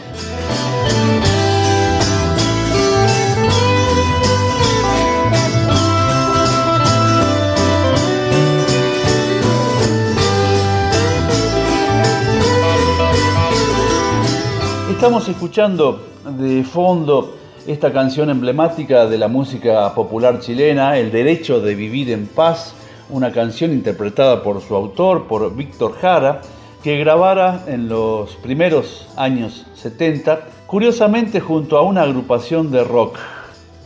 Estamos 15.01 15.27
escuchando 15.27 15.99
de 16.37 16.63
fondo 16.63 17.35
esta 17.65 17.91
canción 17.91 18.29
emblemática 18.29 19.07
de 19.07 19.17
la 19.17 19.27
música 19.27 19.95
popular 19.95 20.39
chilena, 20.39 20.95
El 20.95 21.11
Derecho 21.11 21.59
de 21.59 21.73
Vivir 21.73 22.11
en 22.11 22.27
Paz, 22.27 22.75
una 23.09 23.31
canción 23.31 23.71
interpretada 23.71 24.43
por 24.43 24.61
su 24.61 24.75
autor, 24.75 25.25
por 25.25 25.55
Víctor 25.55 25.97
Jara, 25.99 26.41
que 26.83 26.99
grabara 26.99 27.63
en 27.65 27.89
los 27.89 28.35
primeros 28.43 29.07
años 29.15 29.65
70, 29.73 30.41
curiosamente 30.67 31.39
junto 31.39 31.79
a 31.79 31.81
una 31.81 32.03
agrupación 32.03 32.69
de 32.69 32.83
rock. 32.83 33.17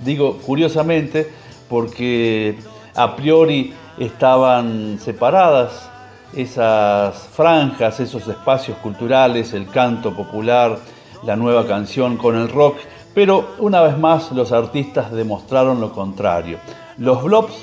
Digo 0.03 0.39
curiosamente 0.45 1.31
porque 1.69 2.57
a 2.93 3.15
priori 3.15 3.73
estaban 3.97 4.99
separadas 4.99 5.89
esas 6.35 7.15
franjas, 7.29 8.01
esos 8.01 8.27
espacios 8.27 8.77
culturales, 8.79 9.53
el 9.53 9.67
canto 9.69 10.13
popular, 10.13 10.77
la 11.25 11.35
nueva 11.35 11.65
canción 11.65 12.17
con 12.17 12.35
el 12.35 12.49
rock, 12.49 12.77
pero 13.13 13.55
una 13.59 13.81
vez 13.81 13.97
más 13.97 14.31
los 14.31 14.51
artistas 14.51 15.11
demostraron 15.11 15.81
lo 15.81 15.91
contrario. 15.91 16.59
Los 16.97 17.23
Blobs, 17.23 17.53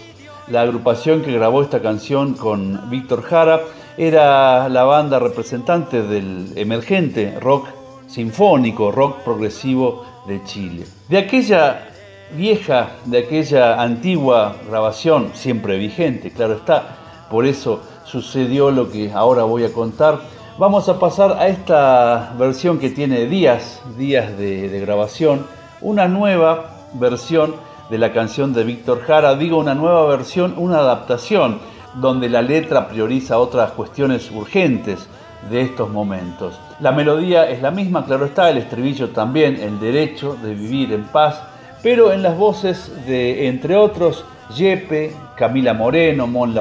la 0.48 0.62
agrupación 0.62 1.22
que 1.22 1.33
grabó 1.33 1.62
esta 1.62 1.81
canción 1.81 2.35
con 2.35 2.90
Víctor 2.90 3.22
Jara, 3.22 3.61
era 3.96 4.68
la 4.68 4.85
banda 4.85 5.18
representante 5.18 6.03
del 6.03 6.53
emergente 6.57 7.38
rock 7.40 7.68
sinfónico, 8.07 8.90
rock 8.90 9.18
progresivo 9.18 10.05
de 10.27 10.42
Chile. 10.44 10.85
De 11.09 11.18
aquella 11.18 11.88
vieja, 12.37 12.92
de 13.05 13.18
aquella 13.18 13.81
antigua 13.81 14.57
grabación, 14.68 15.31
siempre 15.35 15.79
vigente, 15.79 16.31
claro 16.31 16.55
está, 16.55 17.27
por 17.31 17.46
eso 17.46 17.81
sucedió 18.05 18.70
lo 18.70 18.90
que 18.90 19.12
ahora 19.12 19.44
voy 19.44 19.64
a 19.64 19.72
contar. 19.72 20.20
Vamos 20.58 20.86
a 20.90 20.98
pasar 20.98 21.38
a 21.38 21.48
esta 21.48 22.34
versión 22.38 22.78
que 22.78 22.90
tiene 22.90 23.24
días, 23.24 23.80
días 23.96 24.36
de, 24.36 24.80
grabación, 24.80 25.46
una 25.80 26.08
nueva 26.08 26.72
versión 26.92 27.54
de 27.88 27.96
la 27.96 28.12
canción 28.12 28.52
de 28.52 28.62
Víctor 28.62 29.00
Jara, 29.00 29.34
digo 29.34 29.56
una 29.56 29.74
nueva 29.74 30.04
versión, 30.06 30.52
una 30.58 30.80
adaptación, 30.80 31.58
donde 31.94 32.28
la 32.28 32.42
letra 32.42 32.86
prioriza 32.88 33.38
otras 33.38 33.70
cuestiones 33.70 34.30
urgentes 34.30 35.08
de 35.50 35.62
estos 35.62 35.88
momentos. 35.88 36.60
La 36.80 36.92
melodía 36.92 37.48
es 37.48 37.62
la 37.62 37.70
misma, 37.70 38.04
claro 38.04 38.26
está, 38.26 38.50
el 38.50 38.58
estribillo 38.58 39.08
también, 39.08 39.56
el 39.56 39.80
derecho 39.80 40.36
de 40.42 40.54
vivir 40.54 40.92
en 40.92 41.04
paz, 41.04 41.42
pero 41.82 42.12
en 42.12 42.22
las 42.22 42.36
voces 42.36 42.92
de, 43.06 43.48
entre 43.48 43.74
otros, 43.74 44.26
Yepe, 44.54 45.16
Camila 45.34 45.72
Moreno, 45.72 46.26
Mon 46.26 46.54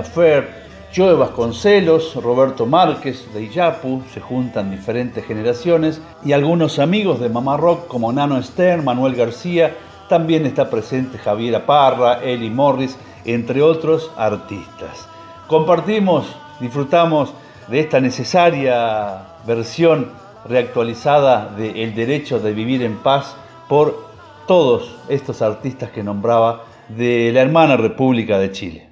Lafer, 0.91 0.95
Joe 0.95 1.13
Vasconcelos, 1.15 2.15
Roberto 2.15 2.65
Márquez 2.65 3.33
de 3.33 3.43
Iyapu, 3.43 4.03
se 4.13 4.19
juntan 4.19 4.71
diferentes 4.71 5.25
generaciones 5.25 6.01
y 6.23 6.33
algunos 6.33 6.79
amigos 6.79 7.19
de 7.19 7.29
Mamá 7.29 7.57
Rock 7.57 7.87
como 7.87 8.11
Nano 8.11 8.41
Stern, 8.41 8.83
Manuel 8.83 9.15
García, 9.15 9.75
también 10.09 10.45
está 10.45 10.69
presente 10.69 11.17
Javiera 11.17 11.65
Parra, 11.65 12.21
Eli 12.23 12.49
Morris, 12.49 12.97
entre 13.25 13.61
otros 13.61 14.11
artistas. 14.17 15.07
Compartimos, 15.47 16.27
disfrutamos 16.59 17.33
de 17.67 17.79
esta 17.79 17.99
necesaria 17.99 19.37
versión 19.45 20.11
reactualizada 20.47 21.53
de 21.55 21.83
El 21.83 21.95
derecho 21.95 22.39
de 22.39 22.53
vivir 22.53 22.83
en 22.83 22.97
paz 22.97 23.35
por 23.69 24.11
todos 24.47 24.95
estos 25.07 25.41
artistas 25.41 25.91
que 25.91 26.03
nombraba 26.03 26.63
de 26.89 27.31
la 27.33 27.41
hermana 27.41 27.77
República 27.77 28.37
de 28.39 28.51
Chile. 28.51 28.91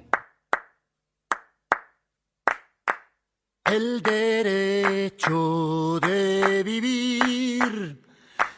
El 3.70 4.02
derecho 5.20 6.00
de 6.00 6.62
vivir 6.62 7.98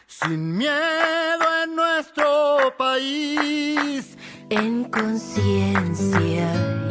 sin 0.07 0.57
miedo 0.57 1.45
en 1.63 1.75
nuestro 1.75 2.73
país, 2.77 4.17
en 4.49 4.85
conciencia 4.85 6.49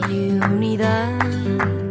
y 0.08 0.30
unidad, 0.30 1.81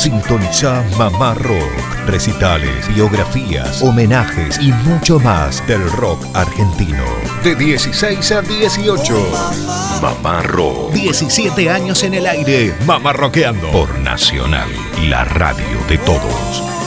Sintoniza 0.00 0.82
Mamá 0.96 1.34
Rock. 1.34 2.06
Recitales, 2.06 2.88
biografías, 2.88 3.82
homenajes 3.82 4.58
y 4.58 4.72
mucho 4.72 5.20
más 5.20 5.62
del 5.66 5.82
rock 5.92 6.24
argentino. 6.32 7.04
De 7.44 7.54
16 7.54 8.32
a 8.32 8.40
18. 8.40 9.14
Mamá 10.00 10.40
Rock. 10.40 10.94
17 10.94 11.68
años 11.68 12.02
en 12.02 12.14
el 12.14 12.26
aire. 12.26 12.74
Mamá 12.86 13.12
Rockeando. 13.12 13.70
Por 13.72 13.98
Nacional, 13.98 14.70
la 15.06 15.26
radio 15.26 15.78
de 15.86 15.98
todos. 15.98 16.79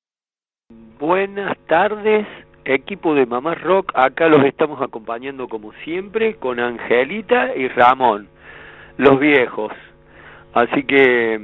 Buenas 1.01 1.57
tardes, 1.69 2.27
equipo 2.65 3.15
de 3.15 3.27
Mamá 3.27 3.55
Rock. 3.55 3.93
Acá 3.95 4.29
los 4.29 4.45
estamos 4.45 4.81
acompañando 4.81 5.49
como 5.49 5.73
siempre 5.85 6.37
con 6.37 6.61
Angelita 6.61 7.55
y 7.57 7.69
Ramón, 7.69 8.29
los 8.97 9.19
viejos. 9.19 9.73
Así 10.53 10.85
que 10.85 11.41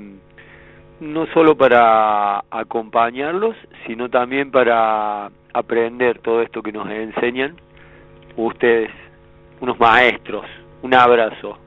no 1.00 1.26
solo 1.28 1.56
para 1.56 2.44
acompañarlos, 2.50 3.56
sino 3.86 4.08
también 4.08 4.50
para 4.50 5.30
aprender 5.52 6.18
todo 6.18 6.42
esto 6.42 6.62
que 6.62 6.72
nos 6.72 6.88
enseñan 6.88 7.56
ustedes, 8.36 8.90
unos 9.60 9.78
maestros. 9.80 10.46
Un 10.82 10.94
abrazo. 10.94 11.58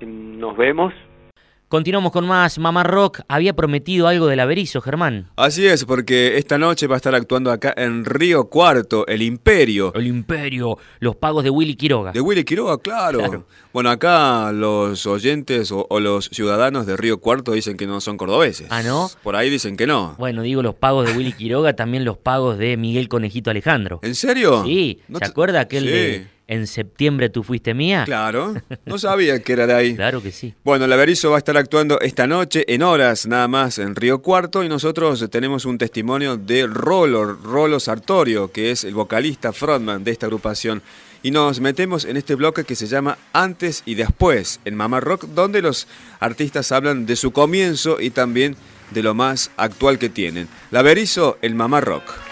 Nos 0.00 0.56
vemos. 0.56 0.92
Continuamos 1.70 2.10
con 2.10 2.26
más 2.26 2.58
Mamá 2.58 2.82
Rock. 2.82 3.20
Había 3.28 3.54
prometido 3.54 4.08
algo 4.08 4.26
del 4.26 4.40
Averizo, 4.40 4.80
Germán. 4.80 5.28
Así 5.36 5.68
es, 5.68 5.84
porque 5.84 6.36
esta 6.36 6.58
noche 6.58 6.88
va 6.88 6.96
a 6.96 6.98
estar 6.98 7.14
actuando 7.14 7.52
acá 7.52 7.72
en 7.76 8.04
Río 8.04 8.46
Cuarto, 8.46 9.06
el 9.06 9.22
Imperio. 9.22 9.94
El 9.94 10.08
Imperio, 10.08 10.78
los 10.98 11.14
pagos 11.14 11.44
de 11.44 11.50
Willy 11.50 11.76
Quiroga. 11.76 12.10
De 12.10 12.20
Willy 12.20 12.42
Quiroga, 12.42 12.76
claro. 12.78 13.46
Bueno, 13.72 13.88
acá 13.88 14.50
los 14.50 15.06
oyentes 15.06 15.70
o, 15.70 15.86
o, 15.88 16.00
los 16.00 16.24
ciudadanos 16.32 16.86
de 16.86 16.96
Río 16.96 17.20
Cuarto 17.20 17.52
dicen 17.52 17.76
que 17.76 17.86
no 17.86 18.00
son 18.00 18.16
cordobeses. 18.16 18.66
Ah, 18.70 18.82
¿no? 18.82 19.08
Por 19.22 19.36
ahí 19.36 19.48
dicen 19.48 19.76
que 19.76 19.86
no. 19.86 20.16
Bueno, 20.18 20.42
digo 20.42 20.64
los 20.64 20.74
pagos 20.74 21.06
de 21.06 21.16
Willy 21.16 21.32
Quiroga, 21.34 21.76
también 21.76 22.04
los 22.04 22.18
pagos 22.18 22.58
de 22.58 22.76
Miguel 22.76 23.08
Conejito 23.08 23.48
Alejandro. 23.48 24.00
¿En 24.02 24.16
serio? 24.16 24.64
Sí. 24.64 24.98
¿Se 25.16 25.24
acuerda 25.24 25.60
aquel 25.60 25.84
Sí. 25.84 25.88
de 25.88 26.26
En 26.50 26.66
septiembre 26.66 27.30
tú 27.30 27.44
fuiste 27.44 27.74
mía? 27.74 28.02
Claro, 28.04 28.54
no 28.84 28.98
sabía 28.98 29.40
que 29.40 29.52
era 29.52 29.68
de 29.68 29.72
ahí. 29.72 29.94
Claro 29.94 30.20
que 30.20 30.32
sí. 30.32 30.52
Bueno, 30.64 30.88
la 30.88 30.96
Berizo 30.96 31.30
va 31.30 31.36
a 31.36 31.38
estar 31.38 31.56
actuando 31.56 32.00
esta 32.00 32.26
noche 32.26 32.64
en 32.66 32.82
horas 32.82 33.28
nada 33.28 33.46
más 33.46 33.78
en 33.78 33.94
Río 33.94 34.20
Cuarto 34.20 34.64
y 34.64 34.68
nosotros 34.68 35.24
tenemos 35.30 35.64
un 35.64 35.78
testimonio 35.78 36.36
de 36.36 36.66
Rolo, 36.66 37.34
Rolo 37.34 37.78
Sartorio, 37.78 38.50
que 38.50 38.72
es 38.72 38.82
el 38.82 38.94
vocalista 38.94 39.52
frontman 39.52 40.02
de 40.02 40.10
esta 40.10 40.26
agrupación. 40.26 40.82
Y 41.22 41.30
nos 41.30 41.60
metemos 41.60 42.04
en 42.04 42.16
este 42.16 42.34
bloque 42.34 42.64
que 42.64 42.74
se 42.74 42.88
llama 42.88 43.16
Antes 43.32 43.84
y 43.86 43.94
Después 43.94 44.58
en 44.64 44.74
Mamá 44.74 44.98
Rock, 44.98 45.26
donde 45.26 45.62
los 45.62 45.86
artistas 46.18 46.72
hablan 46.72 47.06
de 47.06 47.14
su 47.14 47.30
comienzo 47.30 48.00
y 48.00 48.10
también 48.10 48.56
de 48.90 49.04
lo 49.04 49.14
más 49.14 49.52
actual 49.56 50.00
que 50.00 50.08
tienen. 50.08 50.48
La 50.72 50.82
Berizo, 50.82 51.38
el 51.42 51.54
Mamá 51.54 51.80
Rock. 51.80 52.29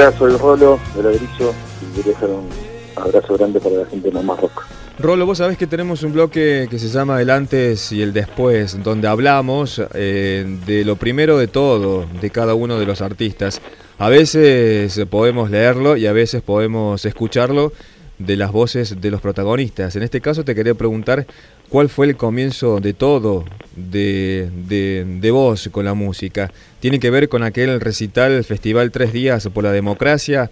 Hola, 0.00 0.16
soy 0.16 0.34
Rolo 0.38 0.80
de 0.96 1.02
Ladrillo 1.02 1.52
y 1.82 1.94
quería 1.94 2.12
dejar 2.12 2.30
un 2.30 2.48
abrazo 2.96 3.36
grande 3.36 3.60
para 3.60 3.74
la 3.76 3.84
gente 3.84 4.08
de 4.08 4.14
Mamá 4.14 4.34
Rock. 4.40 4.64
Rolo, 4.98 5.26
vos 5.26 5.36
sabés 5.36 5.58
que 5.58 5.66
tenemos 5.66 6.02
un 6.02 6.14
bloque 6.14 6.68
que 6.70 6.78
se 6.78 6.88
llama 6.88 7.20
El 7.20 7.28
antes 7.28 7.92
y 7.92 8.00
el 8.00 8.14
después, 8.14 8.82
donde 8.82 9.08
hablamos 9.08 9.78
eh, 9.92 10.58
de 10.64 10.86
lo 10.86 10.96
primero 10.96 11.36
de 11.36 11.48
todo, 11.48 12.06
de 12.18 12.30
cada 12.30 12.54
uno 12.54 12.78
de 12.78 12.86
los 12.86 13.02
artistas. 13.02 13.60
A 13.98 14.08
veces 14.08 14.98
podemos 15.10 15.50
leerlo 15.50 15.98
y 15.98 16.06
a 16.06 16.14
veces 16.14 16.40
podemos 16.40 17.04
escucharlo 17.04 17.70
de 18.18 18.36
las 18.36 18.52
voces 18.52 19.02
de 19.02 19.10
los 19.10 19.20
protagonistas. 19.20 19.96
En 19.96 20.02
este 20.02 20.22
caso 20.22 20.46
te 20.46 20.54
quería 20.54 20.74
preguntar 20.74 21.26
cuál 21.70 21.88
fue 21.88 22.06
el 22.06 22.16
comienzo 22.16 22.80
de 22.80 22.92
todo, 22.92 23.44
de, 23.76 24.50
de, 24.68 25.04
de 25.06 25.30
vos 25.30 25.68
con 25.72 25.84
la 25.86 25.94
música. 25.94 26.52
Tiene 26.80 26.98
que 27.00 27.10
ver 27.10 27.28
con 27.28 27.42
aquel 27.42 27.80
recital, 27.80 28.32
el 28.32 28.44
Festival 28.44 28.90
Tres 28.90 29.12
Días 29.12 29.48
por 29.54 29.64
la 29.64 29.72
Democracia, 29.72 30.50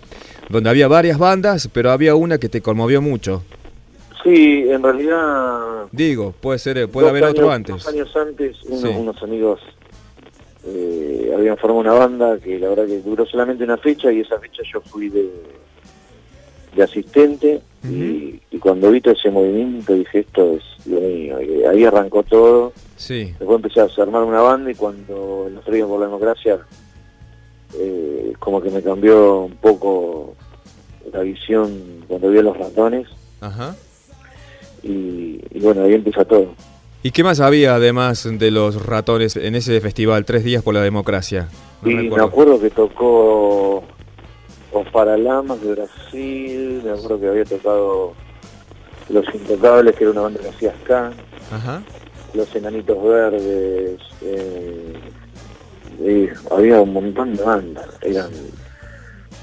donde 0.49 0.71
había 0.71 0.89
varias 0.89 1.19
bandas, 1.19 1.69
pero 1.73 1.91
había 1.91 2.15
una 2.15 2.39
que 2.39 2.49
te 2.49 2.61
conmovió 2.63 3.03
mucho. 3.03 3.43
Sí, 4.25 4.65
en 4.69 4.83
realidad... 4.83 5.87
Digo, 5.93 6.33
puede 6.41 6.59
ser, 6.59 6.89
puede 6.89 7.09
haber 7.09 7.25
otro 7.25 7.51
años- 7.51 7.55
antes. 7.57 7.75
Dos 7.77 7.89
años 7.89 8.17
antes, 8.17 8.57
unos, 8.65 8.81
Sí. 8.81 8.89
unos 8.89 9.23
amigos 9.23 9.61
eh, 10.67 11.33
habían 11.35 11.57
formado 11.57 11.81
una 11.81 11.93
banda 11.93 12.39
que 12.39 12.59
la 12.59 12.69
verdad 12.69 12.87
que 12.87 13.01
duró 13.01 13.25
solamente 13.27 13.65
una 13.65 13.79
fecha 13.79 14.13
y 14.13 14.21
esa 14.21 14.39
fecha 14.39 14.63
yo 14.71 14.81
fui 14.83 15.09
de, 15.09 15.27
de 16.75 16.83
asistente 16.83 17.61
y, 17.85 18.41
y 18.51 18.59
cuando 18.59 18.91
vi 18.91 19.01
todo 19.01 19.15
ese 19.15 19.31
movimiento 19.31 19.95
dije 19.95 20.21
esto 20.21 20.55
es 20.55 20.87
lo 20.87 21.01
mío. 21.01 21.41
Y 21.41 21.65
ahí 21.65 21.85
arrancó 21.85 22.23
todo. 22.23 22.73
Sí. 22.97 23.35
Después 23.39 23.57
empecé 23.57 23.81
a 23.81 24.03
armar 24.03 24.25
una 24.25 24.41
banda 24.41 24.71
y 24.71 24.75
cuando 24.75 25.45
en 25.47 25.55
los 25.55 25.65
por 25.65 26.01
la 26.01 26.07
democracia 26.07 26.59
eh, 27.75 28.33
como 28.39 28.61
que 28.61 28.71
me 28.71 28.83
cambió 28.83 29.43
un 29.43 29.57
poco 29.57 30.35
la 31.13 31.21
visión 31.21 32.05
cuando 32.09 32.31
vi 32.31 32.39
a 32.39 32.43
los 32.43 32.57
ratones 32.57 33.07
Ajá. 33.41 33.77
y, 34.83 35.41
y 35.51 35.61
bueno, 35.61 35.85
ahí 35.85 35.95
empieza 35.95 36.25
todo. 36.25 36.55
¿Y 37.03 37.13
qué 37.13 37.23
más 37.23 37.41
había 37.41 37.77
además 37.77 38.29
de 38.31 38.51
los 38.51 38.85
ratones 38.85 39.37
en 39.37 39.55
ese 39.55 39.81
festival, 39.81 40.25
Tres 40.25 40.43
Días 40.45 40.63
por 40.63 40.75
la 40.75 40.83
Democracia? 40.83 41.49
No 41.83 41.91
y 41.91 42.09
me 42.11 42.23
acuerdo 42.23 42.61
que 42.61 42.71
tocó 42.71 43.85
Os 44.79 44.89
Paralamas 44.91 45.61
de 45.61 45.75
Brasil, 45.75 46.83
me 46.85 46.93
acuerdo 46.93 47.19
que 47.21 47.29
había 47.29 47.45
tocado 47.45 48.15
Los 49.09 49.25
Intocables, 49.35 49.97
que 49.97 50.05
era 50.05 50.13
una 50.13 50.21
banda 50.23 50.41
que 50.41 50.49
hacía 50.51 50.73
Ajá. 51.51 51.83
Los 52.33 52.55
Enanitos 52.55 53.03
Verdes, 53.03 54.01
eh, 54.23 54.93
y 56.01 56.29
había 56.55 56.81
un 56.81 56.93
montón 56.93 57.35
de 57.35 57.43
bandas, 57.43 57.89
eran 58.03 58.31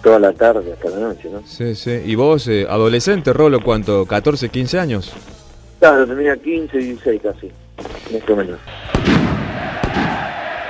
toda 0.01 0.19
la 0.19 0.31
tarde 0.31 0.71
hasta 0.71 0.89
la 0.89 1.07
noche, 1.07 1.29
¿no? 1.29 1.41
Sí, 1.45 1.75
sí. 1.75 2.01
¿Y 2.05 2.15
vos, 2.15 2.47
eh, 2.47 2.65
adolescente, 2.69 3.33
Rolo, 3.33 3.61
cuánto? 3.61 4.05
¿14, 4.05 4.49
15 4.49 4.79
años? 4.79 5.11
Claro, 5.79 6.07
tenía 6.07 6.37
15, 6.37 6.77
16 6.77 7.21
casi, 7.21 7.51
más 8.13 8.29
o 8.29 8.35
menos. 8.37 8.59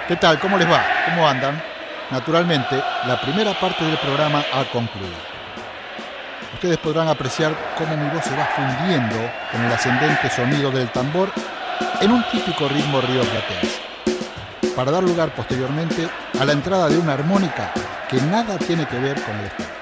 ¿Qué 0.07 0.15
tal? 0.15 0.39
¿Cómo 0.39 0.57
les 0.57 0.67
va? 0.67 0.83
¿Cómo 1.09 1.27
andan? 1.27 1.74
Naturalmente, 2.11 2.81
la 3.07 3.19
primera 3.19 3.53
parte 3.59 3.83
del 3.83 3.97
programa 3.97 4.43
ha 4.53 4.63
concluido. 4.65 5.15
Ustedes 6.53 6.77
podrán 6.77 7.07
apreciar 7.07 7.55
cómo 7.77 7.97
mi 7.97 8.07
voz 8.09 8.23
se 8.23 8.35
va 8.35 8.45
fundiendo 8.45 9.15
con 9.51 9.61
el 9.61 9.71
ascendente 9.71 10.29
sonido 10.29 10.71
del 10.71 10.89
tambor 10.89 11.29
en 11.99 12.11
un 12.11 12.23
típico 12.31 12.67
ritmo 12.69 13.01
rioplatense, 13.01 13.81
para 14.75 14.91
dar 14.91 15.03
lugar 15.03 15.29
posteriormente 15.31 16.07
a 16.39 16.45
la 16.45 16.53
entrada 16.53 16.87
de 16.89 16.97
una 16.97 17.13
armónica 17.13 17.71
que 18.07 18.21
nada 18.21 18.57
tiene 18.59 18.85
que 18.85 18.99
ver 18.99 19.21
con 19.21 19.35
el. 19.35 19.74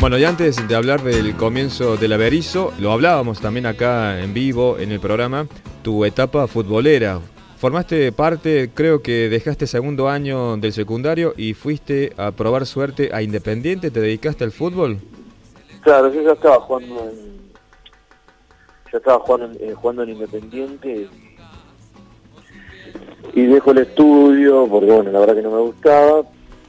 Bueno, 0.00 0.16
y 0.16 0.24
antes 0.24 0.66
de 0.66 0.74
hablar 0.74 1.02
del 1.02 1.36
comienzo 1.36 1.98
del 1.98 2.14
Averizo, 2.14 2.72
lo 2.78 2.90
hablábamos 2.90 3.38
también 3.38 3.66
acá 3.66 4.18
en 4.22 4.32
vivo 4.32 4.78
en 4.78 4.92
el 4.92 4.98
programa, 4.98 5.46
tu 5.82 6.06
etapa 6.06 6.46
futbolera. 6.46 7.20
Formaste 7.58 8.10
parte, 8.10 8.70
creo 8.72 9.02
que 9.02 9.28
dejaste 9.28 9.66
segundo 9.66 10.08
año 10.08 10.56
del 10.56 10.72
secundario 10.72 11.34
y 11.36 11.52
fuiste 11.52 12.14
a 12.16 12.30
probar 12.30 12.64
suerte 12.64 13.10
a 13.12 13.20
Independiente, 13.20 13.90
¿te 13.90 14.00
dedicaste 14.00 14.42
al 14.42 14.52
fútbol? 14.52 14.96
Claro, 15.82 16.10
yo 16.10 16.22
ya 16.22 16.32
estaba 16.32 16.60
jugando 16.60 17.00
en, 17.02 17.52
ya 18.90 18.98
estaba 18.98 19.18
jugando, 19.18 19.58
eh, 19.60 19.74
jugando 19.74 20.02
en 20.04 20.08
Independiente 20.08 21.08
y 23.34 23.42
dejo 23.42 23.72
el 23.72 23.78
estudio 23.78 24.66
porque 24.66 24.90
bueno, 24.90 25.12
la 25.12 25.20
verdad 25.20 25.34
que 25.34 25.42
no 25.42 25.50
me 25.50 25.60
gustaba, 25.60 26.22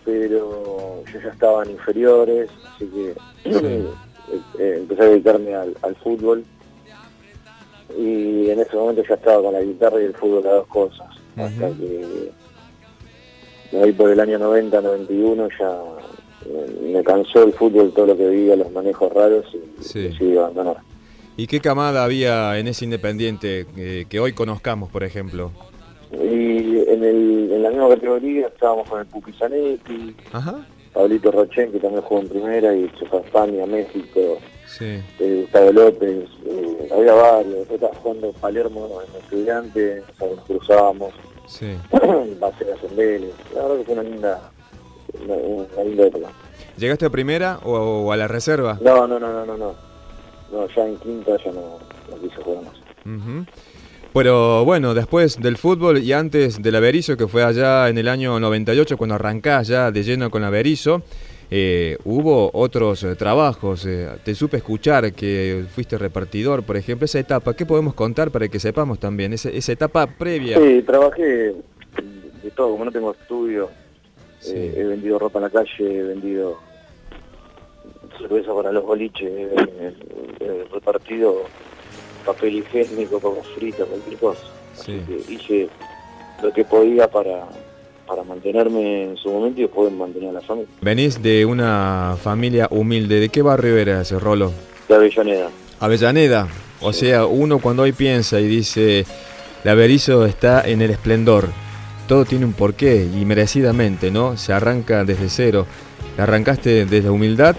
pero 0.06 1.04
yo 1.12 1.20
ya 1.20 1.30
estaba 1.30 1.64
en 1.64 1.72
inferiores, 1.72 2.50
así 2.76 2.86
que 2.88 3.16
eh, 3.46 3.86
eh, 4.60 4.76
empecé 4.80 5.02
a 5.02 5.06
dedicarme 5.06 5.56
al, 5.56 5.76
al 5.82 5.96
fútbol 5.98 6.44
y 7.98 8.50
en 8.50 8.60
ese 8.60 8.76
momento 8.76 9.04
ya 9.08 9.16
estaba 9.16 9.42
con 9.44 9.54
la 9.54 9.62
guitarra 9.62 10.02
y 10.02 10.06
el 10.06 10.14
fútbol 10.14 10.44
las 10.44 10.54
dos 10.54 10.68
cosas, 10.68 11.08
hasta 11.38 11.70
que 11.72 12.32
ahí 13.82 13.92
por 13.94 14.10
el 14.10 14.20
año 14.20 14.40
90, 14.40 14.82
91 14.82 15.50
ya 15.60 15.80
me 16.82 17.04
cansó 17.04 17.44
el 17.44 17.54
fútbol, 17.54 17.94
todo 17.94 18.08
lo 18.08 18.18
que 18.18 18.26
veía, 18.28 18.56
los 18.56 18.72
manejos 18.72 19.12
raros 19.14 19.46
y 19.54 19.84
Sí. 19.84 20.02
decidí 20.02 20.38
abandonar. 20.38 20.78
¿Y 21.38 21.48
qué 21.48 21.60
camada 21.60 22.04
había 22.04 22.58
en 22.60 22.68
ese 22.68 22.86
Independiente 22.86 23.66
eh, 23.78 24.06
que 24.10 24.20
hoy 24.20 24.34
conozcamos, 24.34 24.90
por 24.90 25.04
ejemplo? 25.04 25.52
Y 26.14 26.80
en, 26.90 27.04
el, 27.04 27.50
en 27.54 27.64
la 27.64 27.70
misma 27.70 27.90
categoría 27.90 28.48
estábamos 28.48 28.90
con 28.90 29.00
el 29.00 29.06
Pupi 29.08 29.32
Zanetti, 29.34 30.16
Ajá. 30.34 30.66
Pablito 30.94 31.32
Rochen, 31.32 31.72
que 31.72 31.80
también 31.80 32.02
jugó 32.02 32.22
en 32.22 32.28
primera, 32.30 32.76
y 32.76 32.90
se 33.00 33.06
fue 33.06 33.20
a 33.20 33.22
España, 33.22 33.66
México, 33.66 34.38
Sí. 34.68 35.02
eh, 35.20 35.42
Gustavo 35.44 35.72
López, 35.72 36.26
eh, 36.46 36.90
había 36.94 37.14
varios, 37.14 37.70
estaba 37.70 37.94
jugando 37.96 38.32
Palermo 38.34 38.90
en 39.08 39.22
estudiante, 39.22 40.02
o 40.02 40.18
sea, 40.18 40.28
nos 40.36 40.46
cruzábamos, 40.46 41.14
Sí. 41.48 41.78
Baseras 42.40 42.80
en 42.90 42.96
Vélez, 42.98 43.34
la 43.56 43.62
verdad 43.64 43.78
que 43.78 43.84
fue 43.86 43.94
una 43.94 44.04
linda, 44.04 44.52
una, 45.24 45.34
una 45.36 45.84
linda 45.84 46.08
época. 46.08 46.28
¿Llegaste 46.78 47.06
a 47.06 47.10
primera 47.10 47.60
o, 47.64 47.72
o 48.06 48.12
a 48.12 48.18
la 48.18 48.28
reserva? 48.28 48.78
No, 48.82 49.08
no, 49.08 49.20
no, 49.20 49.32
no, 49.32 49.46
no, 49.46 49.58
no, 49.58 49.76
no, 50.52 50.68
ya 50.76 50.86
en 50.88 50.98
quinta 50.98 51.38
ya 51.44 51.52
no, 51.54 51.78
no 52.10 52.18
quise 52.22 52.36
jugar 52.42 52.64
más. 52.64 52.74
Pero 54.14 54.66
bueno, 54.66 54.94
después 54.94 55.42
del 55.42 55.56
fútbol 55.56 56.00
y 56.00 56.12
antes 56.12 56.62
del 56.62 56.76
Averizo, 56.76 57.16
que 57.16 57.28
fue 57.28 57.44
allá 57.44 57.88
en 57.88 57.98
el 57.98 58.10
año 58.10 58.40
98, 58.40 58.98
cuando 58.98 59.16
arrancás 59.16 59.70
ya 59.70 59.90
de 59.90 60.04
lleno 60.04 60.30
con 60.30 60.44
Averizo, 60.44 61.02
eh, 61.50 61.98
hubo 62.04 62.52
otros 62.54 63.04
eh, 63.04 63.16
trabajos. 63.16 63.86
eh, 63.86 64.10
te 64.24 64.36
supe 64.36 64.58
escuchar 64.58 65.14
que 65.14 65.64
fuiste 65.74 65.98
repartidor, 65.98 66.64
por 66.64 66.76
ejemplo, 66.76 67.06
esa 67.06 67.20
etapa. 67.20 67.54
¿Qué 67.56 67.66
podemos 67.66 67.94
contar 67.94 68.32
para 68.32 68.50
que 68.50 68.60
sepamos 68.60 69.00
también? 69.00 69.32
Esa, 69.32 69.50
esa 69.50 69.72
etapa 69.72 70.08
previa. 70.08 70.58
Sí, 70.58 70.82
trabajé 70.82 71.56
de 72.44 72.52
todo, 72.56 72.72
como 72.72 72.86
no 72.86 72.92
tengo 72.92 73.12
estudio, 73.12 73.70
eh, 74.46 74.74
he 74.76 74.84
vendido 74.84 75.20
ropa 75.20 75.40
en 75.40 75.44
la 75.44 75.50
calle, 75.50 75.70
he 75.80 76.04
vendido 76.04 76.58
cerveza 78.18 78.54
para 78.54 78.72
los 78.72 78.84
boliches, 78.84 79.32
he, 79.32 79.94
he 80.40 80.64
repartido 80.72 81.44
papel 82.22 82.58
higiénico, 82.58 83.20
papas 83.20 83.48
fritas, 83.56 83.88
cualquier 83.88 84.20
cosa. 84.20 84.42
Sí. 84.74 84.94
Así 84.94 85.02
que 85.06 85.34
hice 85.34 85.70
lo 86.42 86.52
que 86.52 86.64
podía 86.64 87.10
para, 87.10 87.48
para 88.08 88.24
mantenerme 88.24 89.04
en 89.04 89.18
su 89.18 89.30
momento 89.30 89.60
y 89.60 89.64
después 89.64 89.92
mantener 89.92 90.30
a 90.30 90.34
la 90.34 90.42
familia. 90.42 90.70
Venís 90.82 91.22
de 91.22 91.46
una 91.46 92.16
familia 92.22 92.68
humilde. 92.72 93.20
¿De 93.20 93.30
qué 93.30 93.42
barrio 93.42 93.78
eras, 93.78 94.12
Rolo? 94.12 94.52
De 94.88 94.96
Avellaneda. 94.96 95.50
Avellaneda. 95.80 96.48
O 96.82 96.94
sea, 96.94 97.26
uno 97.26 97.60
cuando 97.60 97.84
hoy 97.84 97.92
piensa 97.92 98.40
y 98.40 98.48
dice, 98.48 99.06
el 99.64 99.70
Averizo 99.70 100.26
está 100.26 100.62
en 100.68 100.82
el 100.82 100.90
esplendor, 100.90 101.50
todo 102.08 102.26
tiene 102.26 102.46
un 102.46 102.54
porqué 102.54 103.06
y 103.06 103.24
merecidamente, 103.24 104.10
¿no? 104.10 104.36
Se 104.36 104.52
arranca 104.52 105.06
desde 105.06 105.30
cero. 105.30 105.68
Arrancaste 106.18 106.86
desde 106.86 107.04
la 107.04 107.12
humildad 107.12 107.56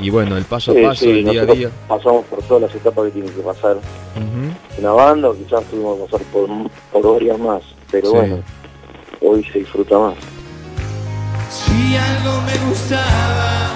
y 0.00 0.10
bueno, 0.10 0.36
el 0.36 0.44
paso 0.44 0.72
a 0.72 0.74
paso, 0.82 1.04
sí, 1.04 1.10
el 1.10 1.24
día 1.24 1.42
a 1.42 1.46
día. 1.46 1.70
Pasamos 1.88 2.24
por 2.26 2.42
todas 2.42 2.62
las 2.64 2.74
etapas 2.74 3.04
que 3.06 3.10
tienen 3.12 3.32
que 3.32 3.40
pasar 3.42 3.76
Ujú. 3.76 4.78
una 4.80 4.92
banda, 4.92 5.28
o 5.30 5.34
quizás 5.36 5.62
tuvimos 5.64 5.98
que 5.98 6.04
pasar 6.06 6.26
por, 6.32 6.48
por 6.92 7.12
varias 7.14 7.38
más, 7.38 7.62
pero 7.90 8.10
Sí. 8.10 8.16
bueno, 8.16 8.38
hoy 9.20 9.44
se 9.52 9.58
disfruta 9.60 9.98
más. 9.98 10.14
Si 11.50 11.96
algo 11.96 12.40
me 12.42 12.68
gustaba 12.68 13.68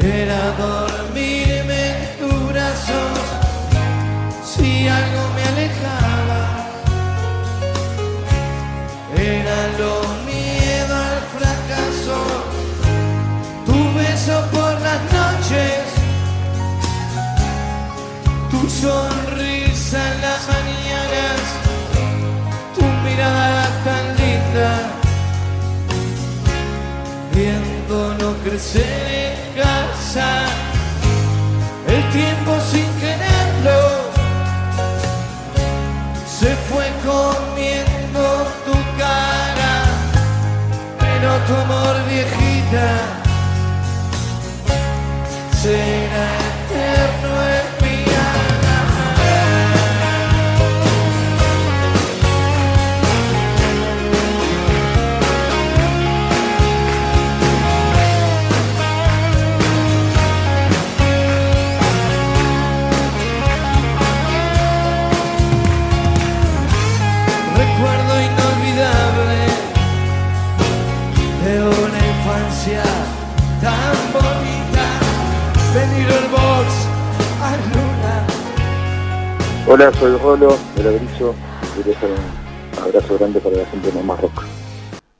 era 0.00 0.52
dormirme 0.58 1.90
en 1.90 2.18
tus 2.28 2.48
brazos. 2.52 3.18
Si 4.44 4.88
algo 4.88 5.22
me 5.34 5.42
alejaba 5.42 6.17
tu 18.60 18.68
sonrisa 18.68 19.98
en 20.12 20.20
las 20.20 20.42
mañanas, 20.48 21.40
tu 22.74 22.84
mirada 23.04 23.66
tan 23.84 24.04
linda, 24.16 24.72
viéndolo 27.34 28.34
crecer 28.44 29.06
en 29.26 29.62
casa, 29.62 30.28
el 31.86 32.02
tiempo 32.10 32.52
sin 32.70 32.88
quererlo 33.00 34.08
se 36.38 36.54
fue 36.68 36.86
comiendo 37.04 38.46
tu 38.64 38.74
cara, 38.98 39.74
pero 40.98 41.28
tu 41.46 41.54
amor 41.54 41.96
viejita 42.08 42.86
será. 45.62 46.37
Infancia 72.38 72.82
tan 73.60 74.12
bonita. 74.12 74.86
Venir 75.74 76.08
al 76.08 76.28
box 76.28 76.68
a 77.42 77.56
Luna. 77.72 78.26
Hola, 79.66 79.92
soy 79.98 80.16
Rolo 80.18 80.56
de 80.76 80.84
la 80.84 80.90
Brizo. 80.90 81.34
Quería 81.76 81.96
hacer 81.96 82.10
un 82.10 82.84
abrazo 82.84 83.18
grande 83.18 83.40
para 83.40 83.56
la 83.56 83.66
gente 83.66 83.90
de 83.90 83.94
Mamá 83.94 84.16
Rock. 84.20 84.44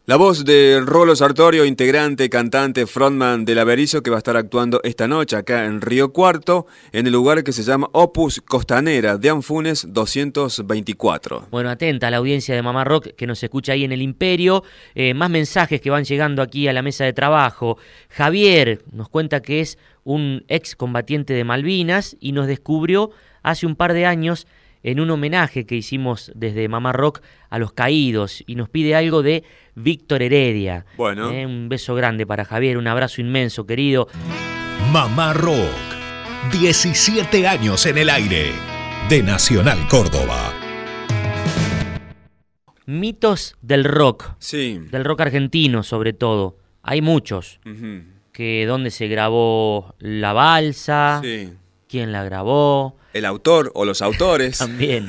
La 0.09 0.17
voz 0.17 0.47
de 0.47 0.81
Rolo 0.83 1.15
Sartorio, 1.15 1.67
integrante, 1.67 2.31
cantante, 2.31 2.87
frontman 2.87 3.45
del 3.45 3.59
Averizo, 3.59 4.03
que 4.03 4.09
va 4.09 4.17
a 4.17 4.25
estar 4.25 4.39
actuando 4.39 4.81
esta 4.83 5.07
noche 5.07 5.37
acá 5.37 5.67
en 5.67 5.83
Río 5.83 6.15
Cuarto, 6.15 6.67
en 6.93 7.07
el 7.07 7.13
lugar 7.13 7.45
que 7.45 7.53
se 7.53 7.63
llama 7.63 7.91
Opus 7.93 8.41
Costanera 8.41 9.19
de 9.19 9.29
Anfunes 9.29 9.87
224. 9.91 11.49
Bueno, 11.51 11.69
atenta 11.69 12.07
a 12.07 12.11
la 12.11 12.17
audiencia 12.17 12.55
de 12.55 12.63
Mamá 12.63 12.85
Rock 12.85 13.09
que 13.19 13.27
nos 13.27 13.43
escucha 13.43 13.75
ahí 13.75 13.85
en 13.85 13.93
el 13.93 14.01
Imperio. 14.01 14.65
Eh, 14.95 15.13
más 15.13 15.29
mensajes 15.29 15.79
que 15.83 15.91
van 15.91 16.05
llegando 16.05 16.41
aquí 16.41 16.69
a 16.69 16.73
la 16.73 16.81
mesa 16.81 17.05
de 17.05 17.13
trabajo. 17.13 17.77
Javier 18.09 18.81
nos 18.91 19.11
cuenta 19.11 19.43
que 19.43 19.61
es 19.61 19.77
un 20.05 20.43
ex 20.49 20.75
combatiente 20.75 21.35
de 21.35 21.45
Malvinas 21.45 22.17
y 22.19 22.33
nos 22.33 22.47
descubrió 22.47 23.11
hace 23.43 23.67
un 23.67 23.77
par 23.77 23.93
de 23.93 24.07
años 24.07 24.47
en 24.83 25.01
un 25.01 25.11
homenaje 25.11 25.67
que 25.67 25.77
hicimos 25.77 26.33
desde 26.35 26.69
Mamá 26.69 26.93
Rock 26.93 27.21
a 27.51 27.59
los 27.59 27.73
caídos 27.73 28.43
y 28.47 28.55
nos 28.55 28.69
pide 28.69 28.95
algo 28.95 29.23
de 29.23 29.45
Víctor 29.75 30.23
Heredia. 30.23 30.87
Bueno. 30.97 31.31
Eh, 31.31 31.47
un 31.47 31.69
beso 31.69 31.95
grande 31.95 32.27
para 32.27 32.45
Javier, 32.45 32.79
un 32.79 32.87
abrazo 32.87 33.21
inmenso, 33.21 33.67
querido. 33.67 34.09
Mamá 34.93 35.33
Rock. 35.35 35.89
17 36.53 37.47
años 37.47 37.85
en 37.87 37.99
el 37.99 38.09
aire. 38.11 38.53
De 39.09 39.23
Nacional 39.23 39.79
Córdoba. 39.89 40.53
Mitos 42.87 43.57
del 43.61 43.85
rock. 43.85 44.33
Sí. 44.39 44.81
Del 44.91 45.05
rock 45.05 45.21
argentino, 45.21 45.83
sobre 45.83 46.15
todo. 46.15 46.57
Hay 46.83 47.03
muchos. 47.03 47.61
Que 48.33 48.65
dónde 48.67 48.91
se 48.91 49.09
grabó 49.09 49.95
La 49.99 50.33
Balsa. 50.33 51.21
Sí. 51.23 51.53
¿Quién 51.87 52.13
la 52.13 52.25
grabó? 52.25 52.97
El 53.13 53.25
autor 53.25 53.71
o 53.75 53.85
los 53.85 54.03
autores. 54.03 54.59
También. 54.59 55.07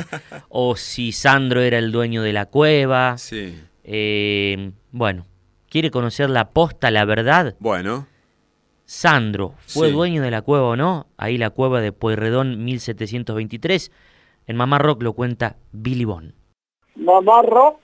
o 0.50 0.76
si 0.76 1.12
Sandro 1.12 1.62
era 1.62 1.78
el 1.78 1.92
dueño 1.92 2.22
de 2.24 2.34
la 2.34 2.46
cueva. 2.46 3.18
Sí. 3.18 3.60
Eh, 3.84 4.72
bueno, 4.92 5.26
¿quiere 5.70 5.92
conocer 5.92 6.30
la 6.30 6.50
posta, 6.52 6.92
la 6.92 7.06
verdad? 7.06 7.56
Bueno. 7.60 8.08
Sandro, 8.86 9.54
¿fue 9.68 9.88
Sí. 9.90 9.94
dueño 9.94 10.22
de 10.24 10.32
la 10.32 10.42
cueva 10.42 10.70
o 10.70 10.76
no? 10.76 11.08
Ahí 11.18 11.38
la 11.38 11.52
cueva 11.52 11.80
de 11.82 11.92
Pueyrredón 11.92 12.64
1723. 12.66 13.92
En 14.48 14.56
Mamá 14.56 14.80
Rock 14.80 15.04
lo 15.04 15.14
cuenta 15.14 15.58
Billy 15.72 16.06
Bond. 16.06 16.34
Mamá 16.96 17.44
Rock 17.44 17.82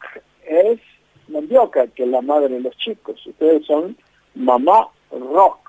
es 0.47 0.80
Mandioca, 1.28 1.86
que 1.88 2.03
es 2.03 2.09
la 2.09 2.22
madre 2.22 2.49
de 2.55 2.59
los 2.61 2.76
chicos. 2.78 3.24
Ustedes 3.28 3.66
son 3.68 3.95
Mamá 4.34 4.88
Rock. 5.11 5.59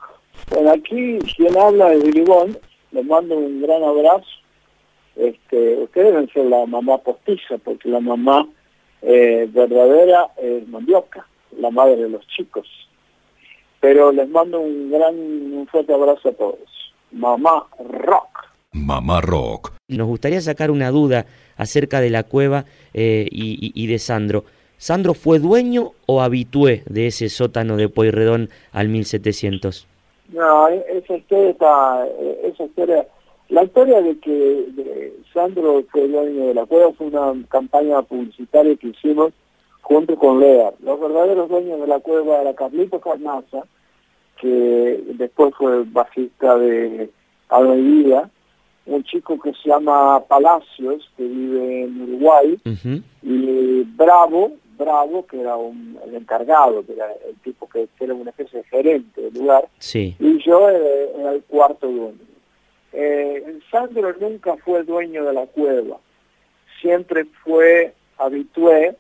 Bueno, 0.50 0.70
aquí 0.72 1.18
quien 1.36 1.56
habla 1.58 1.92
es 1.92 2.02
Billy 2.02 2.22
Bond. 2.22 2.58
Les 2.96 3.04
mando 3.04 3.36
un 3.36 3.60
gran 3.60 3.82
abrazo. 3.84 4.24
Este, 5.16 5.76
ustedes 5.76 6.12
deben 6.12 6.28
ser 6.30 6.46
la 6.46 6.64
mamá 6.66 6.98
postiza, 6.98 7.58
porque 7.62 7.88
la 7.90 8.00
mamá 8.00 8.48
eh, 9.02 9.46
verdadera 9.52 10.28
es 10.36 10.66
Mandioca, 10.68 11.26
la 11.58 11.70
madre 11.70 11.96
de 11.96 12.08
los 12.08 12.26
chicos. 12.28 12.66
Pero 13.80 14.12
les 14.12 14.28
mando 14.28 14.60
un 14.60 14.90
gran, 14.90 15.14
un 15.14 15.66
fuerte 15.70 15.92
abrazo 15.92 16.30
a 16.30 16.32
todos. 16.32 16.58
Mamá 17.12 17.66
Rock. 17.78 18.46
Mamá 18.72 19.20
Rock. 19.20 19.72
Nos 19.88 20.06
gustaría 20.06 20.40
sacar 20.40 20.70
una 20.70 20.90
duda 20.90 21.26
acerca 21.56 22.00
de 22.00 22.10
la 22.10 22.22
cueva 22.24 22.64
eh, 22.94 23.26
y, 23.30 23.52
y- 23.66 23.72
y 23.74 23.86
de 23.88 23.98
Sandro. 23.98 24.44
¿Sandro 24.78 25.12
fue 25.14 25.38
dueño 25.38 25.92
o 26.06 26.20
habitué 26.22 26.82
de 26.86 27.06
ese 27.08 27.28
sótano 27.28 27.76
de 27.76 27.88
Pueyrredón 27.88 28.48
al 28.72 28.88
1700? 28.88 29.86
No, 30.32 30.68
e- 30.68 30.84
esa 30.88 31.16
historia 31.16 31.50
está, 31.50 32.06
e- 32.06 32.50
esa 32.52 32.64
historia, 32.64 33.06
la 33.48 33.64
historia 33.64 34.02
de 34.02 34.18
que 34.18 34.30
de 34.30 35.16
Sandro 35.32 35.82
fue 35.90 36.08
dueño 36.08 36.46
de 36.46 36.54
la 36.54 36.66
cueva 36.66 36.92
fue 36.92 37.06
una 37.06 37.32
campaña 37.48 38.02
publicitaria 38.02 38.76
que 38.76 38.88
hicimos 38.88 39.32
junto 39.82 40.16
con 40.16 40.40
Lear. 40.40 40.74
Los 40.80 40.98
verdaderos 41.00 41.48
dueños 41.48 41.80
de 41.80 41.86
la 41.86 42.00
cueva 42.00 42.40
era 42.40 42.54
Carlito 42.54 43.00
Carnaza, 43.00 43.62
que 44.40 45.00
después 45.14 45.54
fue 45.56 45.84
bajista 45.84 46.58
de 46.58 47.10
Vida, 47.76 48.28
un 48.86 49.02
chico 49.04 49.38
que 49.38 49.52
se 49.52 49.68
llama 49.68 50.20
Palacios, 50.28 51.08
que 51.16 51.24
vive 51.24 51.84
en 51.84 52.02
Uruguay, 52.02 52.58
y 53.22 53.82
Bravo, 53.96 54.52
Bravo, 54.76 55.26
que 55.26 55.40
era 55.40 55.56
un, 55.56 55.98
el 56.04 56.14
encargado, 56.14 56.84
que 56.84 56.92
era 56.94 57.06
el 57.28 57.34
tipo 57.42 57.68
que, 57.68 57.88
que 57.98 58.04
era 58.04 58.14
una 58.14 58.30
especie 58.30 58.58
de 58.60 58.64
gerente 58.68 59.20
del 59.22 59.34
lugar, 59.34 59.68
Sí. 59.78 60.14
y 60.18 60.38
yo 60.42 60.68
era, 60.68 60.86
era 61.20 61.32
el 61.32 61.42
cuarto 61.44 61.86
dueño. 61.88 62.18
Eh, 62.92 63.58
Sandro 63.70 64.14
nunca 64.20 64.56
fue 64.56 64.82
dueño 64.84 65.24
de 65.24 65.32
la 65.32 65.46
cueva, 65.46 65.98
siempre 66.80 67.24
fue 67.44 67.92
habitué. 68.18 68.96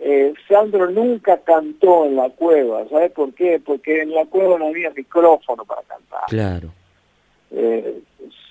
Eh, 0.00 0.32
Sandro 0.48 0.88
nunca 0.90 1.38
cantó 1.38 2.04
en 2.04 2.16
la 2.16 2.30
cueva, 2.30 2.86
¿sabes 2.88 3.10
por 3.12 3.32
qué? 3.34 3.60
Porque 3.64 4.02
en 4.02 4.14
la 4.14 4.26
cueva 4.26 4.58
no 4.58 4.66
había 4.68 4.90
micrófono 4.90 5.64
para 5.64 5.82
cantar. 5.82 6.22
Claro. 6.28 6.68
Eh, 7.50 8.00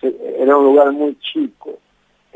se- 0.02 0.42
era 0.42 0.58
un 0.58 0.66
lugar 0.66 0.92
muy 0.92 1.18
chico. 1.20 1.78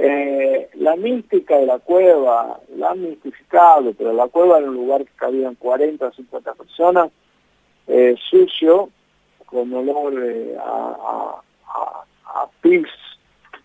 Eh, 0.04 0.68
la 0.76 0.96
mística 0.96 1.58
de 1.58 1.68
la 1.68 1.78
cueva, 1.78 2.60
la 2.76 2.90
han 2.90 3.02
mistificado, 3.04 3.94
pero 3.94 4.12
la 4.14 4.28
cueva 4.30 4.58
era 4.58 4.68
un 4.68 4.74
lugar 4.74 5.06
que 5.06 5.12
cabían 5.16 5.54
40 5.54 6.08
o 6.08 6.12
50 6.12 6.54
personas, 6.56 7.12
eh, 7.86 8.16
sucio, 8.30 8.90
con 9.46 9.72
olor 9.72 10.14
eh, 10.24 10.58
a, 10.60 11.42
a, 11.68 12.04
a, 12.26 12.50
pis, 12.62 12.88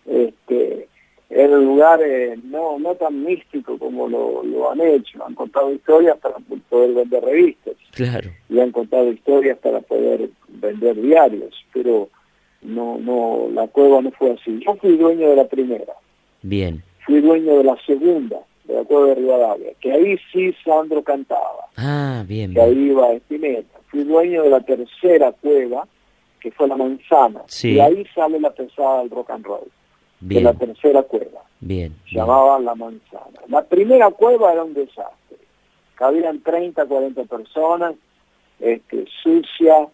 este, 0.05 0.87
era 1.27 1.57
un 1.57 1.65
lugar 1.65 2.01
no, 2.43 2.77
no 2.77 2.93
tan 2.93 3.23
místico 3.23 3.79
como 3.79 4.07
lo, 4.07 4.43
lo 4.43 4.71
han 4.71 4.81
hecho, 4.81 5.25
han 5.25 5.33
contado 5.33 5.71
historias 5.73 6.17
para 6.17 6.35
poder 6.69 6.93
vender 6.93 7.23
revistas 7.23 7.73
Claro. 7.93 8.29
y 8.47 8.59
han 8.59 8.71
contado 8.71 9.11
historias 9.11 9.57
para 9.57 9.79
poder 9.81 10.29
vender 10.49 11.01
diarios, 11.01 11.65
pero 11.73 12.09
no, 12.61 12.99
no, 12.99 13.47
la 13.51 13.67
cueva 13.67 14.01
no 14.03 14.11
fue 14.11 14.31
así. 14.33 14.59
Yo 14.63 14.75
fui 14.75 14.97
dueño 14.97 15.29
de 15.31 15.35
la 15.35 15.47
primera, 15.47 15.93
Bien. 16.41 16.83
fui 17.05 17.21
dueño 17.21 17.57
de 17.57 17.63
la 17.63 17.77
segunda, 17.85 18.39
de 18.65 18.73
la 18.75 18.83
cueva 18.83 19.07
de 19.07 19.15
Rivadavia, 19.15 19.71
que 19.79 19.91
ahí 19.91 20.17
sí 20.31 20.53
Sandro 20.65 21.01
cantaba, 21.03 21.67
Ah, 21.77 22.23
bien. 22.27 22.53
que 22.53 22.61
ahí 22.61 22.77
iba 22.89 23.11
Espineta. 23.13 23.79
Fui 23.89 24.03
dueño 24.03 24.43
de 24.43 24.49
la 24.49 24.59
tercera 24.61 25.31
cueva, 25.31 25.87
que 26.41 26.51
fue 26.51 26.67
la 26.67 26.75
manzana, 26.75 27.41
Sí. 27.47 27.73
y 27.75 27.79
ahí 27.79 28.05
sale 28.13 28.39
la 28.39 28.51
pesada 28.51 28.99
del 28.99 29.09
rock 29.09 29.29
and 29.31 29.45
roll, 29.45 29.63
de 30.19 30.27
Bien. 30.27 30.43
la 30.43 30.53
tercera 30.53 31.01
cueva, 31.03 31.41
Bien. 31.61 31.95
llamaba 32.11 32.59
la 32.59 32.75
manzana. 32.75 33.39
La 33.47 33.63
primera 33.63 34.09
cueva 34.11 34.51
era 34.51 34.63
un 34.63 34.73
desastre, 34.73 35.37
cabían 35.95 36.41
30, 36.41 36.85
40 36.85 37.23
personas, 37.23 37.95
este, 38.59 39.05
sucia, 39.23 39.87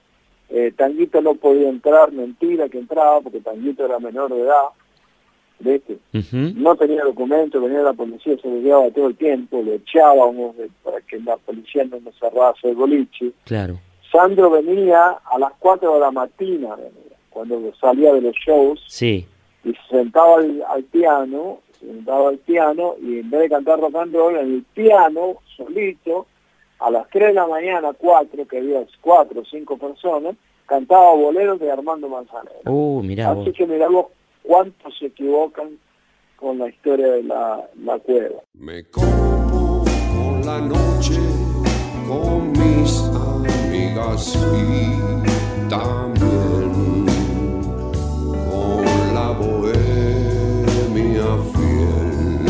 eh, 0.49 0.71
Tanguito 0.75 1.21
no 1.21 1.35
podía 1.35 1.69
entrar, 1.69 2.11
mentira 2.11 2.67
que 2.69 2.79
entraba 2.79 3.21
porque 3.21 3.39
Tanguito 3.39 3.85
era 3.85 3.99
menor 3.99 4.33
de 4.33 4.41
edad, 4.41 4.65
No 6.55 6.75
tenía 6.75 7.03
documento, 7.03 7.61
venía 7.61 7.81
la 7.81 7.93
policía, 7.93 8.35
se 8.41 8.47
lo 8.49 8.57
llevaba 8.57 8.89
todo 8.91 9.07
el 9.07 9.15
tiempo, 9.15 9.61
lo 9.61 9.73
echábamos 9.73 10.55
de- 10.57 10.69
para 10.83 11.01
que 11.01 11.19
la 11.19 11.37
policía 11.37 11.83
no 11.85 11.99
nos 11.99 12.17
cerrase 12.19 12.69
el 12.69 12.75
boliche. 12.75 13.31
Claro. 13.45 13.79
Sandro 14.11 14.49
venía 14.51 15.17
a 15.25 15.39
las 15.39 15.53
4 15.59 15.93
de 15.95 15.99
la 15.99 16.11
mañana, 16.11 16.75
venía, 16.75 17.17
cuando 17.29 17.73
salía 17.79 18.13
de 18.13 18.21
los 18.21 18.35
shows, 18.35 18.83
Sí. 18.87 19.25
y 19.63 19.69
se 19.73 19.79
sentaba 19.89 20.35
al, 20.37 20.63
al 20.69 20.83
piano, 20.83 21.59
se 21.79 21.87
sentaba 21.87 22.29
al 22.29 22.37
piano, 22.37 22.95
y 23.01 23.19
en 23.19 23.29
vez 23.31 23.41
de 23.41 23.49
cantar 23.49 23.79
rock 23.79 23.95
and 23.95 24.13
roll, 24.15 24.35
en 24.37 24.53
el 24.55 24.63
piano, 24.73 25.37
solito, 25.57 26.27
a 26.79 26.91
las 26.91 27.09
3 27.09 27.29
de 27.29 27.33
la 27.35 27.47
mañana, 27.47 27.91
4, 27.97 28.45
que 28.47 28.57
había 28.57 28.83
4 29.01 29.41
o 29.41 29.45
5 29.45 29.77
personas, 29.77 30.35
cantaba 30.65 31.13
boleros 31.15 31.59
de 31.59 31.71
Armando 31.71 32.07
Manzanero. 32.09 32.59
Uh, 32.65 33.01
mirá 33.03 33.31
Así 33.31 33.39
vos. 33.45 33.53
que 33.55 33.65
mirá 33.67 33.87
vos 33.89 34.07
cuántos 34.43 34.97
se 34.99 35.07
equivocan 35.07 35.79
con 36.35 36.59
la 36.59 36.69
historia 36.69 37.07
de 37.07 37.23
la, 37.23 37.67
la 37.83 37.97
cueva. 37.99 38.41
Me 38.53 38.83
como 38.85 39.85
con 40.13 40.45
la 40.45 40.59
noche, 40.59 41.19
con 42.07 42.51
mis 42.51 42.99
amigas 43.15 44.35
y 44.35 45.69
también 45.69 47.05
con 48.49 48.83
la 49.15 49.31
bohemia 49.31 51.29
fiel. 51.53 52.45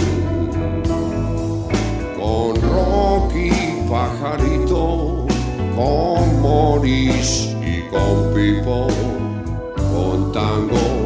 Con 2.18 2.56
Rocky 2.62 3.52
Pajarito, 3.88 5.28
con 5.76 6.42
Morris 6.42 7.56
y 7.62 7.82
con 7.90 8.34
Pipo, 8.34 8.88
con 9.76 10.32
tango 10.32 11.03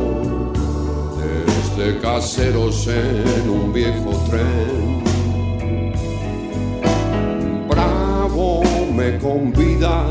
desde 1.77 1.99
caseros 1.99 2.87
en 2.87 3.49
un 3.49 3.71
viejo 3.71 4.11
tren. 4.29 5.03
Bravo 7.67 8.63
me 8.93 9.17
convida, 9.19 10.07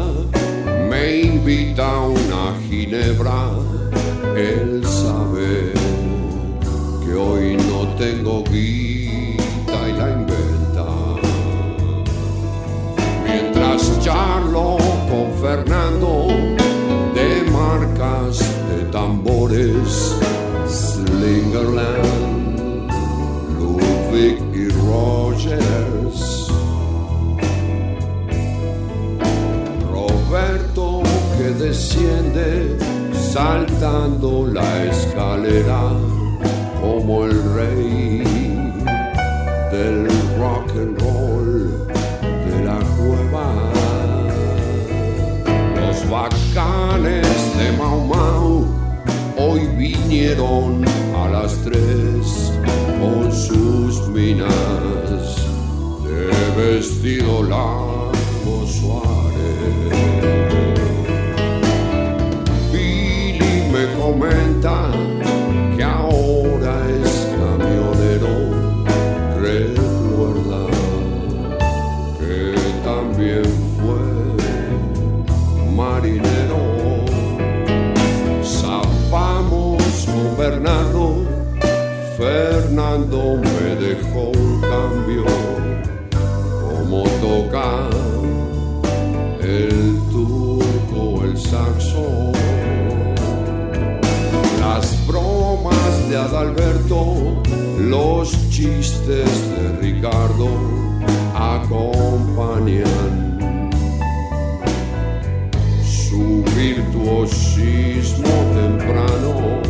me 0.88 1.22
invita 1.22 1.90
a 1.90 2.06
una 2.06 2.54
ginebra. 2.68 3.50
Él 4.36 4.84
sabe 4.86 5.25
virtuosismo 106.86 108.28
temprano. 108.54 109.60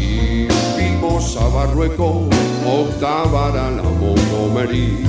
Y 0.00 0.48
vimos 0.76 1.36
a 1.36 1.48
Barrueco 1.48 2.28
octavar 2.66 3.56
a 3.56 3.70
la 3.70 3.82
Montgomery 3.82 5.04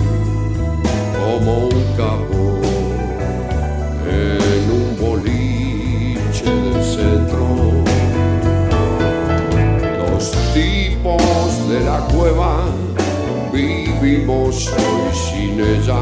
como 1.18 1.68
un 1.68 1.84
capo 1.96 2.60
en 4.08 4.72
un 4.72 4.98
boliche 5.00 6.46
del 6.46 6.84
centro. 6.84 7.48
Los 10.12 10.32
tipos 10.54 11.70
de 11.70 11.82
la 11.82 12.00
cueva 12.14 12.66
vivimos 13.54 14.68
hoy 14.68 15.14
sin 15.14 15.60
ella. 15.60 16.02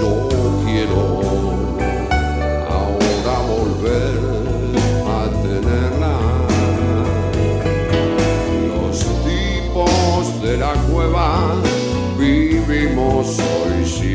Yo 0.00 0.28
quiero 0.64 1.61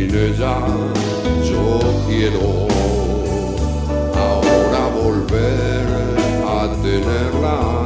sin 0.08 0.16
ella. 0.16 0.58
Yo 1.44 1.80
quiero 2.08 2.68
ahora 4.16 4.88
volver 4.96 5.88
a 6.46 6.70
tenerla. 6.82 7.86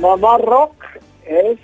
Mamá 0.00 0.38
Rock 0.38 0.74
es 1.26 1.58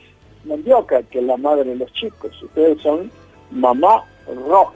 Mandioca, 0.45 1.03
que 1.03 1.19
es 1.19 1.25
la 1.25 1.37
madre 1.37 1.65
de 1.65 1.77
los 1.77 1.93
chicos. 1.93 2.31
Ustedes 2.43 2.81
son 2.81 3.11
Mamá 3.51 4.05
Rock. 4.49 4.73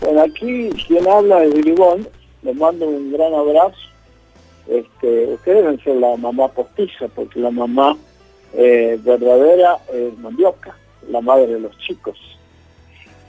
Bueno, 0.00 0.22
aquí 0.22 0.70
quien 0.86 1.08
habla 1.08 1.44
es 1.44 1.74
Bond. 1.76 2.08
Les 2.42 2.54
mando 2.54 2.86
un 2.86 3.12
gran 3.12 3.32
abrazo. 3.32 3.95
Este, 4.68 5.26
ustedes 5.26 5.62
deben 5.62 5.80
ser 5.80 5.96
la 5.96 6.16
mamá 6.16 6.48
postiza, 6.48 7.08
porque 7.08 7.40
la 7.40 7.50
mamá 7.50 7.96
eh, 8.54 8.98
verdadera 9.02 9.78
es 9.92 10.16
Mandioca, 10.18 10.76
la 11.08 11.20
madre 11.20 11.46
de 11.46 11.60
los 11.60 11.78
chicos. 11.78 12.18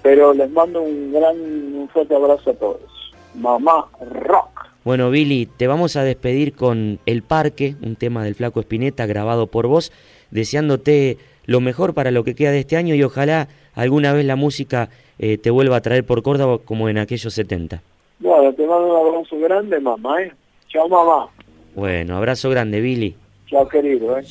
Pero 0.02 0.34
les 0.34 0.50
mando 0.52 0.82
un 0.82 1.12
gran, 1.12 1.36
un 1.38 1.90
fuerte 1.90 2.16
abrazo 2.16 2.52
a 2.52 2.54
todos. 2.54 3.14
Mamá 3.36 3.88
Rock. 4.12 4.68
Bueno, 4.84 5.10
Billy, 5.10 5.48
te 5.48 5.68
vamos 5.68 5.96
a 5.96 6.04
despedir 6.04 6.54
con 6.54 7.00
El 7.06 7.22
Parque, 7.22 7.76
un 7.82 7.98
tema 7.98 8.24
del 8.24 8.36
Flaco 8.36 8.62
Espineta 8.62 9.06
grabado 9.06 9.48
por 9.48 9.68
vos, 9.68 9.92
deseándote 10.32 11.18
lo 11.46 11.60
mejor 11.60 11.94
para 11.94 12.12
lo 12.12 12.24
que 12.24 12.36
queda 12.36 12.52
de 12.52 12.60
este 12.60 12.78
año 12.78 12.96
y 12.96 13.04
ojalá 13.04 13.48
alguna 13.76 14.14
vez 14.14 14.26
la 14.26 14.36
música 14.36 14.90
eh, 15.20 15.38
te 15.38 15.50
vuelva 15.50 15.78
a 15.78 15.82
traer 15.82 16.06
por 16.06 16.24
Córdoba 16.24 16.60
como 16.64 16.90
en 16.90 16.98
aquellos 16.98 17.34
70. 17.34 17.82
Bueno, 18.20 18.54
te 18.54 18.66
mando 18.66 18.88
un 18.88 19.08
abrazo 19.08 19.40
grande, 19.40 19.80
mamá, 19.80 20.22
¿eh? 20.22 20.32
Chao, 20.70 20.88
mamá. 20.90 21.28
Bueno, 21.76 22.18
abrazo 22.18 22.50
grande, 22.50 22.82
Billy. 22.82 23.16
Chao, 23.50 23.68
querido, 23.68 24.18
¿eh? 24.18 24.24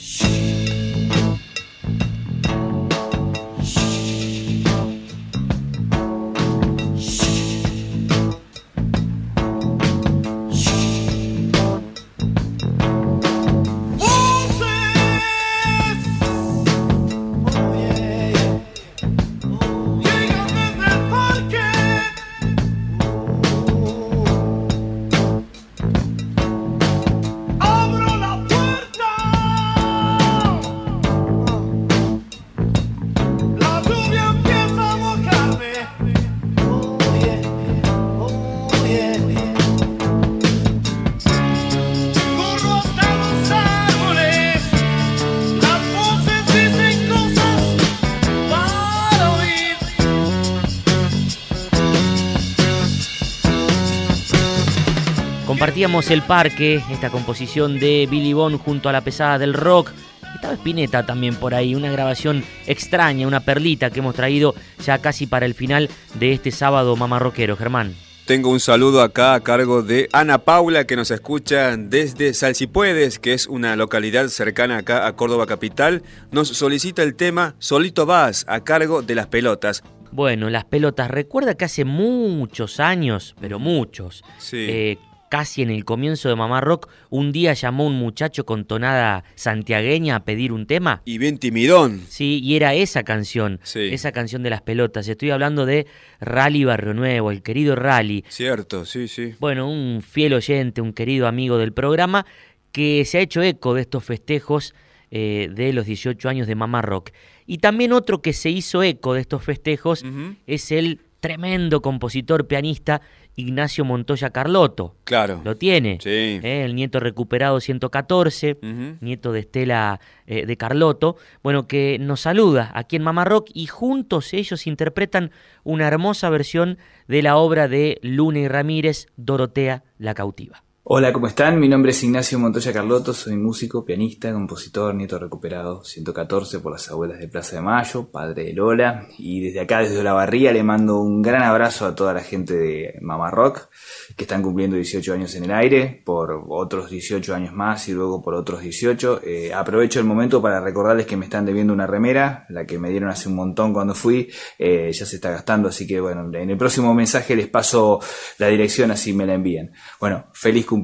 Compartíamos 55.76 56.10
El 56.10 56.22
Parque, 56.22 56.82
esta 56.90 57.10
composición 57.10 57.78
de 57.78 58.08
Billy 58.10 58.32
Bond 58.32 58.58
junto 58.58 58.88
a 58.88 58.92
la 58.92 59.02
pesada 59.02 59.38
del 59.38 59.52
rock. 59.52 59.90
Estaba 60.34 60.54
Spinetta 60.54 61.04
también 61.04 61.34
por 61.34 61.52
ahí, 61.54 61.74
una 61.74 61.92
grabación 61.92 62.42
extraña, 62.66 63.26
una 63.26 63.40
perlita 63.40 63.90
que 63.90 63.98
hemos 63.98 64.14
traído 64.14 64.54
ya 64.82 64.96
casi 65.02 65.26
para 65.26 65.44
el 65.44 65.52
final 65.52 65.90
de 66.14 66.32
este 66.32 66.50
sábado 66.50 66.96
mamarroquero, 66.96 67.58
Germán. 67.58 67.94
Tengo 68.24 68.48
un 68.48 68.58
saludo 68.58 69.02
acá 69.02 69.34
a 69.34 69.40
cargo 69.40 69.82
de 69.82 70.08
Ana 70.14 70.38
Paula 70.38 70.86
que 70.86 70.96
nos 70.96 71.10
escucha 71.10 71.76
desde 71.76 72.32
Salsipuedes, 72.32 73.18
que 73.18 73.34
es 73.34 73.46
una 73.46 73.76
localidad 73.76 74.28
cercana 74.28 74.78
acá 74.78 75.06
a 75.06 75.14
Córdoba 75.14 75.44
Capital. 75.44 76.02
Nos 76.30 76.48
solicita 76.48 77.02
el 77.02 77.14
tema 77.16 77.54
Solito 77.58 78.06
Vas 78.06 78.46
a 78.48 78.64
cargo 78.64 79.02
de 79.02 79.14
las 79.14 79.26
pelotas. 79.26 79.82
Bueno, 80.10 80.48
las 80.48 80.64
pelotas. 80.64 81.10
Recuerda 81.10 81.54
que 81.56 81.66
hace 81.66 81.84
muchos 81.84 82.80
años, 82.80 83.34
pero 83.38 83.58
muchos, 83.58 84.24
Sí. 84.38 84.56
eh, 84.66 84.98
casi 85.28 85.62
en 85.62 85.70
el 85.70 85.84
comienzo 85.84 86.28
de 86.28 86.36
Mamá 86.36 86.60
Rock, 86.60 86.88
un 87.10 87.32
día 87.32 87.52
llamó 87.54 87.86
un 87.86 87.94
muchacho 87.96 88.44
con 88.46 88.64
tonada 88.64 89.24
santiagueña 89.34 90.16
a 90.16 90.24
pedir 90.24 90.52
un 90.52 90.66
tema. 90.66 91.02
Y 91.04 91.18
bien 91.18 91.38
timidón. 91.38 92.02
Sí, 92.08 92.40
y 92.42 92.56
era 92.56 92.74
esa 92.74 93.02
canción, 93.02 93.60
Sí. 93.62 93.80
esa 93.92 94.12
canción 94.12 94.42
de 94.42 94.50
las 94.50 94.62
pelotas. 94.62 95.08
Estoy 95.08 95.30
hablando 95.30 95.66
de 95.66 95.86
Rally 96.20 96.64
Barrio 96.64 96.94
Nuevo, 96.94 97.30
el 97.30 97.42
querido 97.42 97.76
Rally. 97.76 98.24
Cierto, 98.28 98.84
sí, 98.84 99.08
sí. 99.08 99.34
Bueno, 99.40 99.70
un 99.70 100.02
fiel 100.02 100.34
oyente, 100.34 100.80
un 100.80 100.92
querido 100.92 101.26
amigo 101.26 101.58
del 101.58 101.72
programa 101.72 102.26
que 102.72 103.04
se 103.04 103.18
ha 103.18 103.20
hecho 103.20 103.42
eco 103.42 103.74
de 103.74 103.82
estos 103.82 104.04
festejos 104.04 104.74
eh, 105.10 105.48
de 105.52 105.72
los 105.72 105.86
18 105.86 106.28
años 106.28 106.46
de 106.46 106.54
Mamá 106.56 106.82
Rock. 106.82 107.10
Y 107.46 107.58
también 107.58 107.92
otro 107.92 108.20
que 108.22 108.32
se 108.32 108.50
hizo 108.50 108.82
eco 108.82 109.14
de 109.14 109.20
estos 109.20 109.44
festejos 109.44 110.04
es 110.48 110.72
el 110.72 111.00
tremendo 111.26 111.82
compositor 111.82 112.46
pianista 112.46 113.02
Ignacio 113.34 113.84
Montoya 113.84 114.30
Carlotto. 114.30 114.94
Claro. 115.02 115.40
Lo 115.44 115.56
tiene. 115.56 115.98
Sí. 116.00 116.38
Eh, 116.40 116.62
el 116.64 116.76
nieto 116.76 117.00
recuperado 117.00 117.58
114, 117.58 118.58
nieto 119.00 119.32
de 119.32 119.40
Estela 119.40 119.98
eh, 120.28 120.46
de 120.46 120.56
Carlotto. 120.56 121.16
Bueno, 121.42 121.66
que 121.66 121.98
nos 121.98 122.20
saluda 122.20 122.70
aquí 122.74 122.94
en 122.94 123.02
Mamá 123.02 123.24
Rock 123.24 123.50
y 123.52 123.66
juntos 123.66 124.32
ellos 124.34 124.68
interpretan 124.68 125.32
una 125.64 125.88
hermosa 125.88 126.30
versión 126.30 126.78
de 127.08 127.22
la 127.22 127.36
obra 127.36 127.66
de 127.66 127.98
Luna 128.02 128.38
y 128.38 128.46
Ramírez, 128.46 129.08
Dorotea 129.16 129.82
la 129.98 130.14
cautiva. 130.14 130.62
Hola, 130.88 131.12
¿cómo 131.12 131.26
están? 131.26 131.58
Mi 131.58 131.68
nombre 131.68 131.90
es 131.90 132.04
Ignacio 132.04 132.38
Montoya 132.38 132.72
Carlotto, 132.72 133.12
soy 133.12 133.36
músico, 133.36 133.84
pianista, 133.84 134.32
compositor, 134.32 134.94
nieto 134.94 135.18
recuperado 135.18 135.82
114 135.82 136.60
por 136.60 136.70
las 136.70 136.88
abuelas 136.88 137.18
de 137.18 137.26
Plaza 137.26 137.56
de 137.56 137.62
Mayo, 137.62 138.08
padre 138.08 138.44
de 138.44 138.52
Lola, 138.52 139.08
y 139.18 139.40
desde 139.40 139.58
acá, 139.58 139.80
desde 139.80 140.04
la 140.04 140.12
barría, 140.12 140.52
le 140.52 140.62
mando 140.62 141.00
un 141.00 141.22
gran 141.22 141.42
abrazo 141.42 141.86
a 141.86 141.94
toda 141.96 142.14
la 142.14 142.20
gente 142.20 142.54
de 142.54 142.98
Mamá 143.00 143.32
Rock, 143.32 143.68
que 144.16 144.22
están 144.22 144.42
cumpliendo 144.42 144.76
18 144.76 145.12
años 145.12 145.34
en 145.34 145.42
el 145.42 145.50
aire, 145.50 146.02
por 146.04 146.44
otros 146.48 146.88
18 146.88 147.34
años 147.34 147.52
más 147.52 147.88
y 147.88 147.92
luego 147.92 148.22
por 148.22 148.34
otros 148.34 148.60
18. 148.60 149.22
Eh, 149.24 149.52
aprovecho 149.52 149.98
el 149.98 150.06
momento 150.06 150.40
para 150.40 150.60
recordarles 150.60 151.06
que 151.06 151.16
me 151.16 151.24
están 151.24 151.44
debiendo 151.44 151.72
una 151.72 151.88
remera, 151.88 152.46
la 152.48 152.64
que 152.64 152.78
me 152.78 152.90
dieron 152.90 153.10
hace 153.10 153.28
un 153.28 153.34
montón 153.34 153.72
cuando 153.72 153.92
fui, 153.92 154.30
eh, 154.56 154.92
ya 154.92 155.04
se 155.04 155.16
está 155.16 155.32
gastando, 155.32 155.68
así 155.68 155.84
que 155.84 156.00
bueno, 156.00 156.30
en 156.32 156.48
el 156.48 156.56
próximo 156.56 156.94
mensaje 156.94 157.34
les 157.34 157.48
paso 157.48 157.98
la 158.38 158.46
dirección 158.46 158.92
así 158.92 159.12
me 159.12 159.26
la 159.26 159.34
envían. 159.34 159.72
Bueno, 159.98 160.26
feliz 160.32 160.64
cumpleaños 160.64 160.75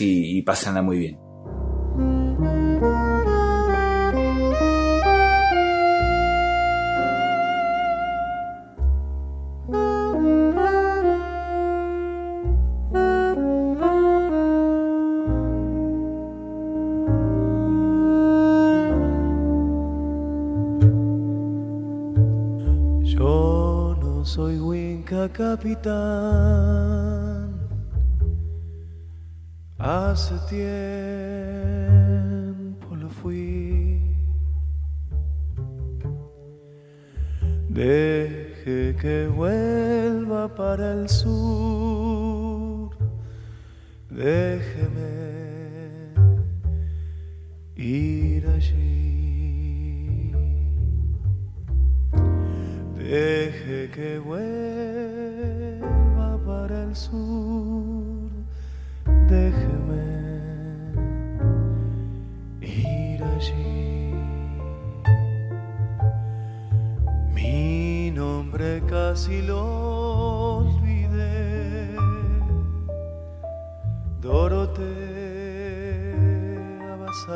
y, 0.00 0.38
y 0.38 0.42
pásenla 0.42 0.82
muy 0.82 0.98
bien. 0.98 1.18
Yo 23.02 23.96
no 24.00 24.24
soy 24.24 24.58
Winca 24.58 25.28
capitán. 25.32 27.27
Hace 29.90 30.36
tiempo 30.50 30.68
lo 32.94 33.08
fui. 33.08 34.02
Deje 37.70 38.94
que 39.00 39.28
vuelva 39.28 40.54
para 40.54 40.92
el 40.92 41.08
sur. 41.08 42.90
Déjeme 44.10 45.08
ir 47.74 48.46
allí. 48.46 50.34
Deje 52.94 53.90
que 53.90 54.18
vuelva 54.18 55.88
para 56.44 56.82
el 56.84 56.94
sur. 56.94 57.27
Allí. 63.38 64.12
Mi 67.32 68.10
nombre 68.10 68.82
casi 68.86 69.42
lo 69.42 70.58
olvidé. 70.58 71.96
Dorotea 74.20 74.96
Bazar. 77.00 77.28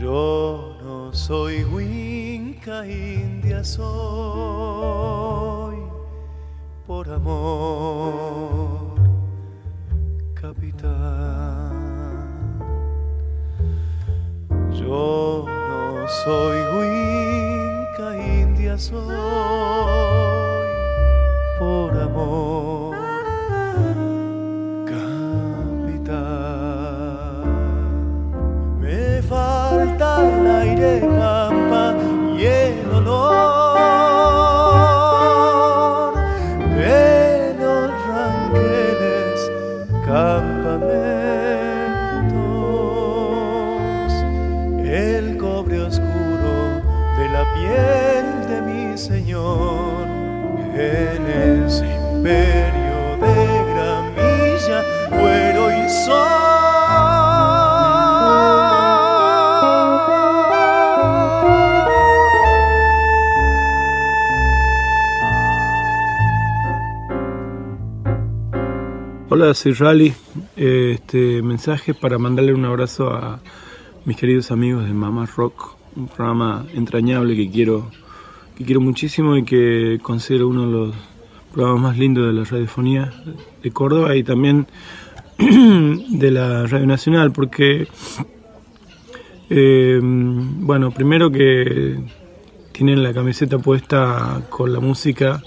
Yo 0.00 0.76
no 0.82 1.12
soy 1.12 1.64
Winca 1.64 2.86
India, 2.86 3.64
soy 3.64 4.62
por 6.86 7.08
amor 7.08 8.81
Yo 14.72 15.44
no 15.46 16.08
soy 16.24 16.58
Winca 16.76 18.08
India, 18.18 18.76
soy 18.76 19.14
por 21.58 21.96
amor 21.96 22.96
capitán. 24.86 26.22
Me 28.80 29.22
falta 29.22 30.08
el 30.28 30.46
aire 30.46 31.00
Hola, 69.42 69.54
soy 69.54 69.72
Rally. 69.72 70.14
Este 70.54 71.42
mensaje 71.42 71.94
para 71.94 72.16
mandarle 72.16 72.54
un 72.54 72.64
abrazo 72.64 73.10
a 73.10 73.40
mis 74.04 74.16
queridos 74.16 74.52
amigos 74.52 74.84
de 74.84 74.92
Mamá 74.92 75.26
Rock, 75.26 75.78
un 75.96 76.06
programa 76.06 76.64
entrañable 76.74 77.34
que 77.34 77.50
quiero, 77.50 77.90
que 78.56 78.64
quiero 78.64 78.80
muchísimo 78.80 79.36
y 79.36 79.44
que 79.44 79.98
considero 80.00 80.46
uno 80.46 80.66
de 80.66 80.70
los 80.70 80.94
programas 81.52 81.82
más 81.82 81.98
lindos 81.98 82.24
de 82.28 82.32
la 82.34 82.44
radiofonía 82.44 83.12
de 83.60 83.70
Córdoba 83.72 84.14
y 84.14 84.22
también 84.22 84.68
de 85.38 86.30
la 86.30 86.64
Radio 86.68 86.86
Nacional, 86.86 87.32
porque, 87.32 87.88
eh, 89.50 89.98
bueno, 90.00 90.92
primero 90.92 91.32
que 91.32 91.98
tienen 92.70 93.02
la 93.02 93.12
camiseta 93.12 93.58
puesta 93.58 94.40
con 94.50 94.72
la 94.72 94.78
música 94.78 95.42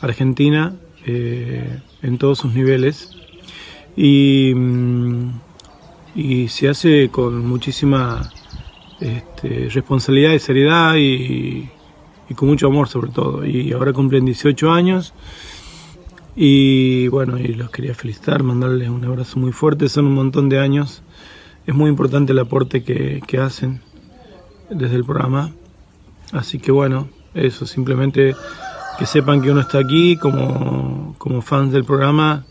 argentina 0.00 0.74
eh, 1.04 1.78
en 2.02 2.18
todos 2.18 2.38
sus 2.38 2.52
niveles 2.52 3.15
y, 3.96 4.52
mm, 4.54 5.40
y 6.14 6.48
se 6.48 6.68
hace 6.68 7.08
con 7.10 7.46
muchísima 7.46 8.30
este, 9.00 9.68
responsabilidad 9.70 10.32
y 10.32 10.38
seriedad 10.38 10.94
y, 10.96 11.70
y 12.28 12.34
con 12.34 12.48
mucho 12.48 12.66
amor 12.68 12.88
sobre 12.88 13.10
todo. 13.10 13.44
Y 13.44 13.72
ahora 13.72 13.92
cumplen 13.92 14.24
18 14.24 14.70
años 14.70 15.14
Y 16.38 17.08
bueno, 17.08 17.38
y 17.38 17.48
los 17.54 17.70
quería 17.70 17.94
felicitar, 17.94 18.42
mandarles 18.42 18.90
un 18.90 19.04
abrazo 19.04 19.38
muy 19.40 19.52
fuerte. 19.52 19.88
Son 19.88 20.06
un 20.06 20.14
montón 20.14 20.50
de 20.50 20.58
años. 20.60 21.02
Es 21.66 21.74
muy 21.74 21.88
importante 21.88 22.32
el 22.32 22.38
aporte 22.38 22.84
que, 22.84 23.22
que 23.26 23.38
hacen 23.38 23.80
desde 24.70 24.96
el 24.96 25.04
programa. 25.04 25.52
Así 26.32 26.58
que 26.58 26.72
bueno, 26.72 27.08
eso, 27.34 27.66
simplemente 27.66 28.34
que 28.98 29.06
sepan 29.06 29.40
que 29.40 29.50
uno 29.50 29.60
está 29.62 29.78
aquí 29.78 30.16
como, 30.16 31.14
como 31.18 31.40
fans 31.42 31.72
del 31.72 31.84
programa 31.84 32.44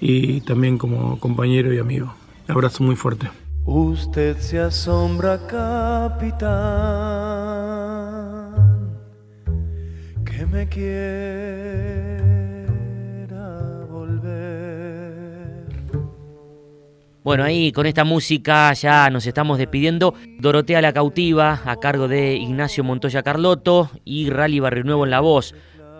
y 0.00 0.40
también 0.42 0.78
como 0.78 1.18
compañero 1.18 1.72
y 1.72 1.78
amigo. 1.78 2.14
Abrazo 2.48 2.84
muy 2.84 2.96
fuerte. 2.96 3.28
Usted 3.64 4.38
se 4.38 4.60
asombra, 4.60 5.44
capitán, 5.48 6.46
que 10.24 10.46
me 10.46 10.68
quiera 10.68 12.20
volver. 13.90 14.86
Bueno, 17.24 17.42
ahí 17.42 17.72
con 17.72 17.86
esta 17.86 18.04
música 18.04 18.72
ya 18.74 19.10
nos 19.10 19.26
estamos 19.26 19.58
despidiendo. 19.58 20.14
Dorotea 20.38 20.80
la 20.80 20.92
cautiva 20.92 21.62
a 21.64 21.76
cargo 21.80 22.06
de 22.06 22.36
Ignacio 22.36 22.84
Montoya 22.84 23.24
Carlotto 23.24 23.90
y 24.04 24.30
Rally 24.30 24.60
Barrio 24.60 24.84
Nuevo 24.84 25.04
en 25.04 25.10
la 25.10 25.18
voz. 25.18 25.56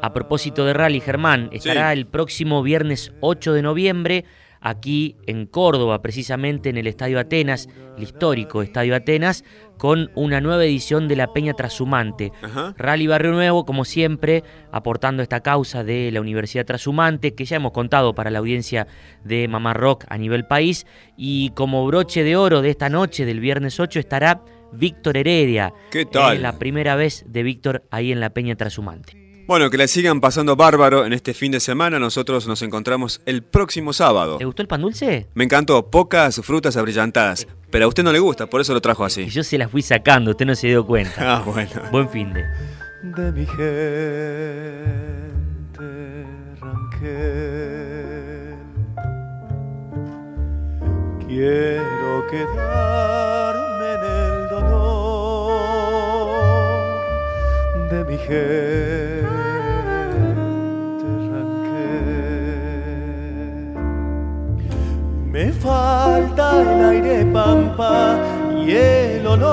A 0.06 0.12
propósito 0.12 0.64
de 0.64 0.72
Rally, 0.72 1.00
Germán, 1.00 1.48
estará 1.50 1.92
el 1.92 2.06
próximo 2.06 2.62
viernes 2.62 3.12
8 3.22 3.54
de 3.54 3.62
noviembre 3.62 4.24
aquí 4.60 5.16
en 5.26 5.46
Córdoba, 5.46 6.00
precisamente 6.00 6.68
en 6.68 6.76
el 6.76 6.86
Estadio 6.86 7.18
Atenas, 7.18 7.68
el 7.96 8.04
histórico 8.04 8.62
Estadio 8.62 8.94
Atenas, 8.94 9.42
con 9.78 10.12
una 10.14 10.40
nueva 10.40 10.64
edición 10.64 11.08
de 11.08 11.16
la 11.16 11.32
Peña 11.32 11.54
Trashumante. 11.54 12.30
Rally 12.76 13.08
Barrio 13.08 13.32
Nuevo, 13.32 13.66
como 13.66 13.84
siempre, 13.84 14.44
aportando 14.70 15.24
esta 15.24 15.40
causa 15.40 15.82
de 15.82 16.12
la 16.12 16.20
Universidad 16.20 16.66
Trashumante, 16.66 17.34
que 17.34 17.44
ya 17.44 17.56
hemos 17.56 17.72
contado 17.72 18.14
para 18.14 18.30
la 18.30 18.38
audiencia 18.38 18.86
de 19.24 19.48
Mamá 19.48 19.74
Rock 19.74 20.04
a 20.08 20.18
nivel 20.18 20.46
país. 20.46 20.86
Y 21.16 21.50
como 21.56 21.84
broche 21.84 22.22
de 22.22 22.36
oro 22.36 22.62
de 22.62 22.70
esta 22.70 22.88
noche, 22.88 23.26
del 23.26 23.40
viernes 23.40 23.80
8, 23.80 23.98
estará 23.98 24.40
Víctor 24.72 25.16
Heredia. 25.16 25.74
¿Qué 25.90 26.06
tal? 26.06 26.36
Es 26.36 26.42
la 26.42 26.60
primera 26.60 26.94
vez 26.94 27.24
de 27.26 27.42
Víctor 27.42 27.82
ahí 27.90 28.12
en 28.12 28.20
la 28.20 28.30
Peña 28.30 28.54
Trashumante. 28.54 29.25
Bueno, 29.46 29.70
que 29.70 29.78
la 29.78 29.86
sigan 29.86 30.20
pasando 30.20 30.56
bárbaro 30.56 31.06
en 31.06 31.12
este 31.12 31.32
fin 31.32 31.52
de 31.52 31.60
semana. 31.60 32.00
Nosotros 32.00 32.48
nos 32.48 32.62
encontramos 32.62 33.20
el 33.26 33.44
próximo 33.44 33.92
sábado. 33.92 34.38
¿Le 34.40 34.44
gustó 34.44 34.62
el 34.62 34.66
pan 34.66 34.82
dulce? 34.82 35.28
Me 35.34 35.44
encantó, 35.44 35.88
pocas 35.88 36.40
frutas 36.42 36.76
abrillantadas. 36.76 37.46
Pero 37.70 37.84
a 37.84 37.88
usted 37.88 38.02
no 38.02 38.10
le 38.10 38.18
gusta, 38.18 38.48
por 38.48 38.60
eso 38.60 38.74
lo 38.74 38.80
trajo 38.80 39.04
así. 39.04 39.26
Yo 39.26 39.44
se 39.44 39.56
las 39.56 39.70
fui 39.70 39.82
sacando, 39.82 40.32
usted 40.32 40.46
no 40.46 40.56
se 40.56 40.66
dio 40.66 40.84
cuenta. 40.84 41.36
Ah, 41.36 41.42
bueno. 41.46 41.70
Buen 41.92 42.08
fin 42.08 42.32
de. 42.32 42.42
de 43.04 43.30
mi 43.32 43.46
gente 43.46 43.66
Rangel. 46.60 48.56
Quiero 51.28 52.26
quedarme 52.28 53.94
en 53.94 54.00
el 54.02 54.48
dolor 54.48 55.46
de 57.90 58.04
mi 58.04 58.18
gente 58.18 59.25
Me 65.36 65.52
falta 65.52 66.62
el 66.62 66.82
aire 66.82 67.26
pampa 67.26 68.16
y 68.56 68.70
el 68.72 69.26
olor. 69.26 69.50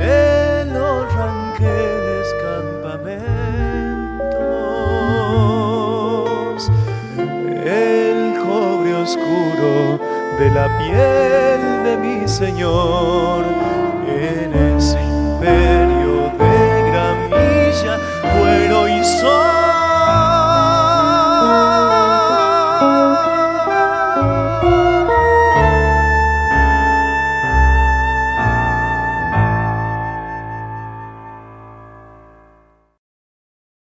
De 0.00 0.64
los 0.64 1.14
ranqueles 1.14 2.34
campamentos, 2.42 3.12
el 7.64 8.34
cobre 8.42 8.94
oscuro 8.96 10.00
de 10.40 10.50
la 10.50 10.66
piel 10.78 11.60
de 11.84 11.96
mi 11.98 12.26
Señor. 12.26 13.44
En 14.08 14.52
ese 14.74 15.00
imperio 15.00 16.32
de 16.36 16.82
gramilla, 16.90 17.94
cuero 18.40 18.88
y 18.88 19.04
sol. 19.04 19.57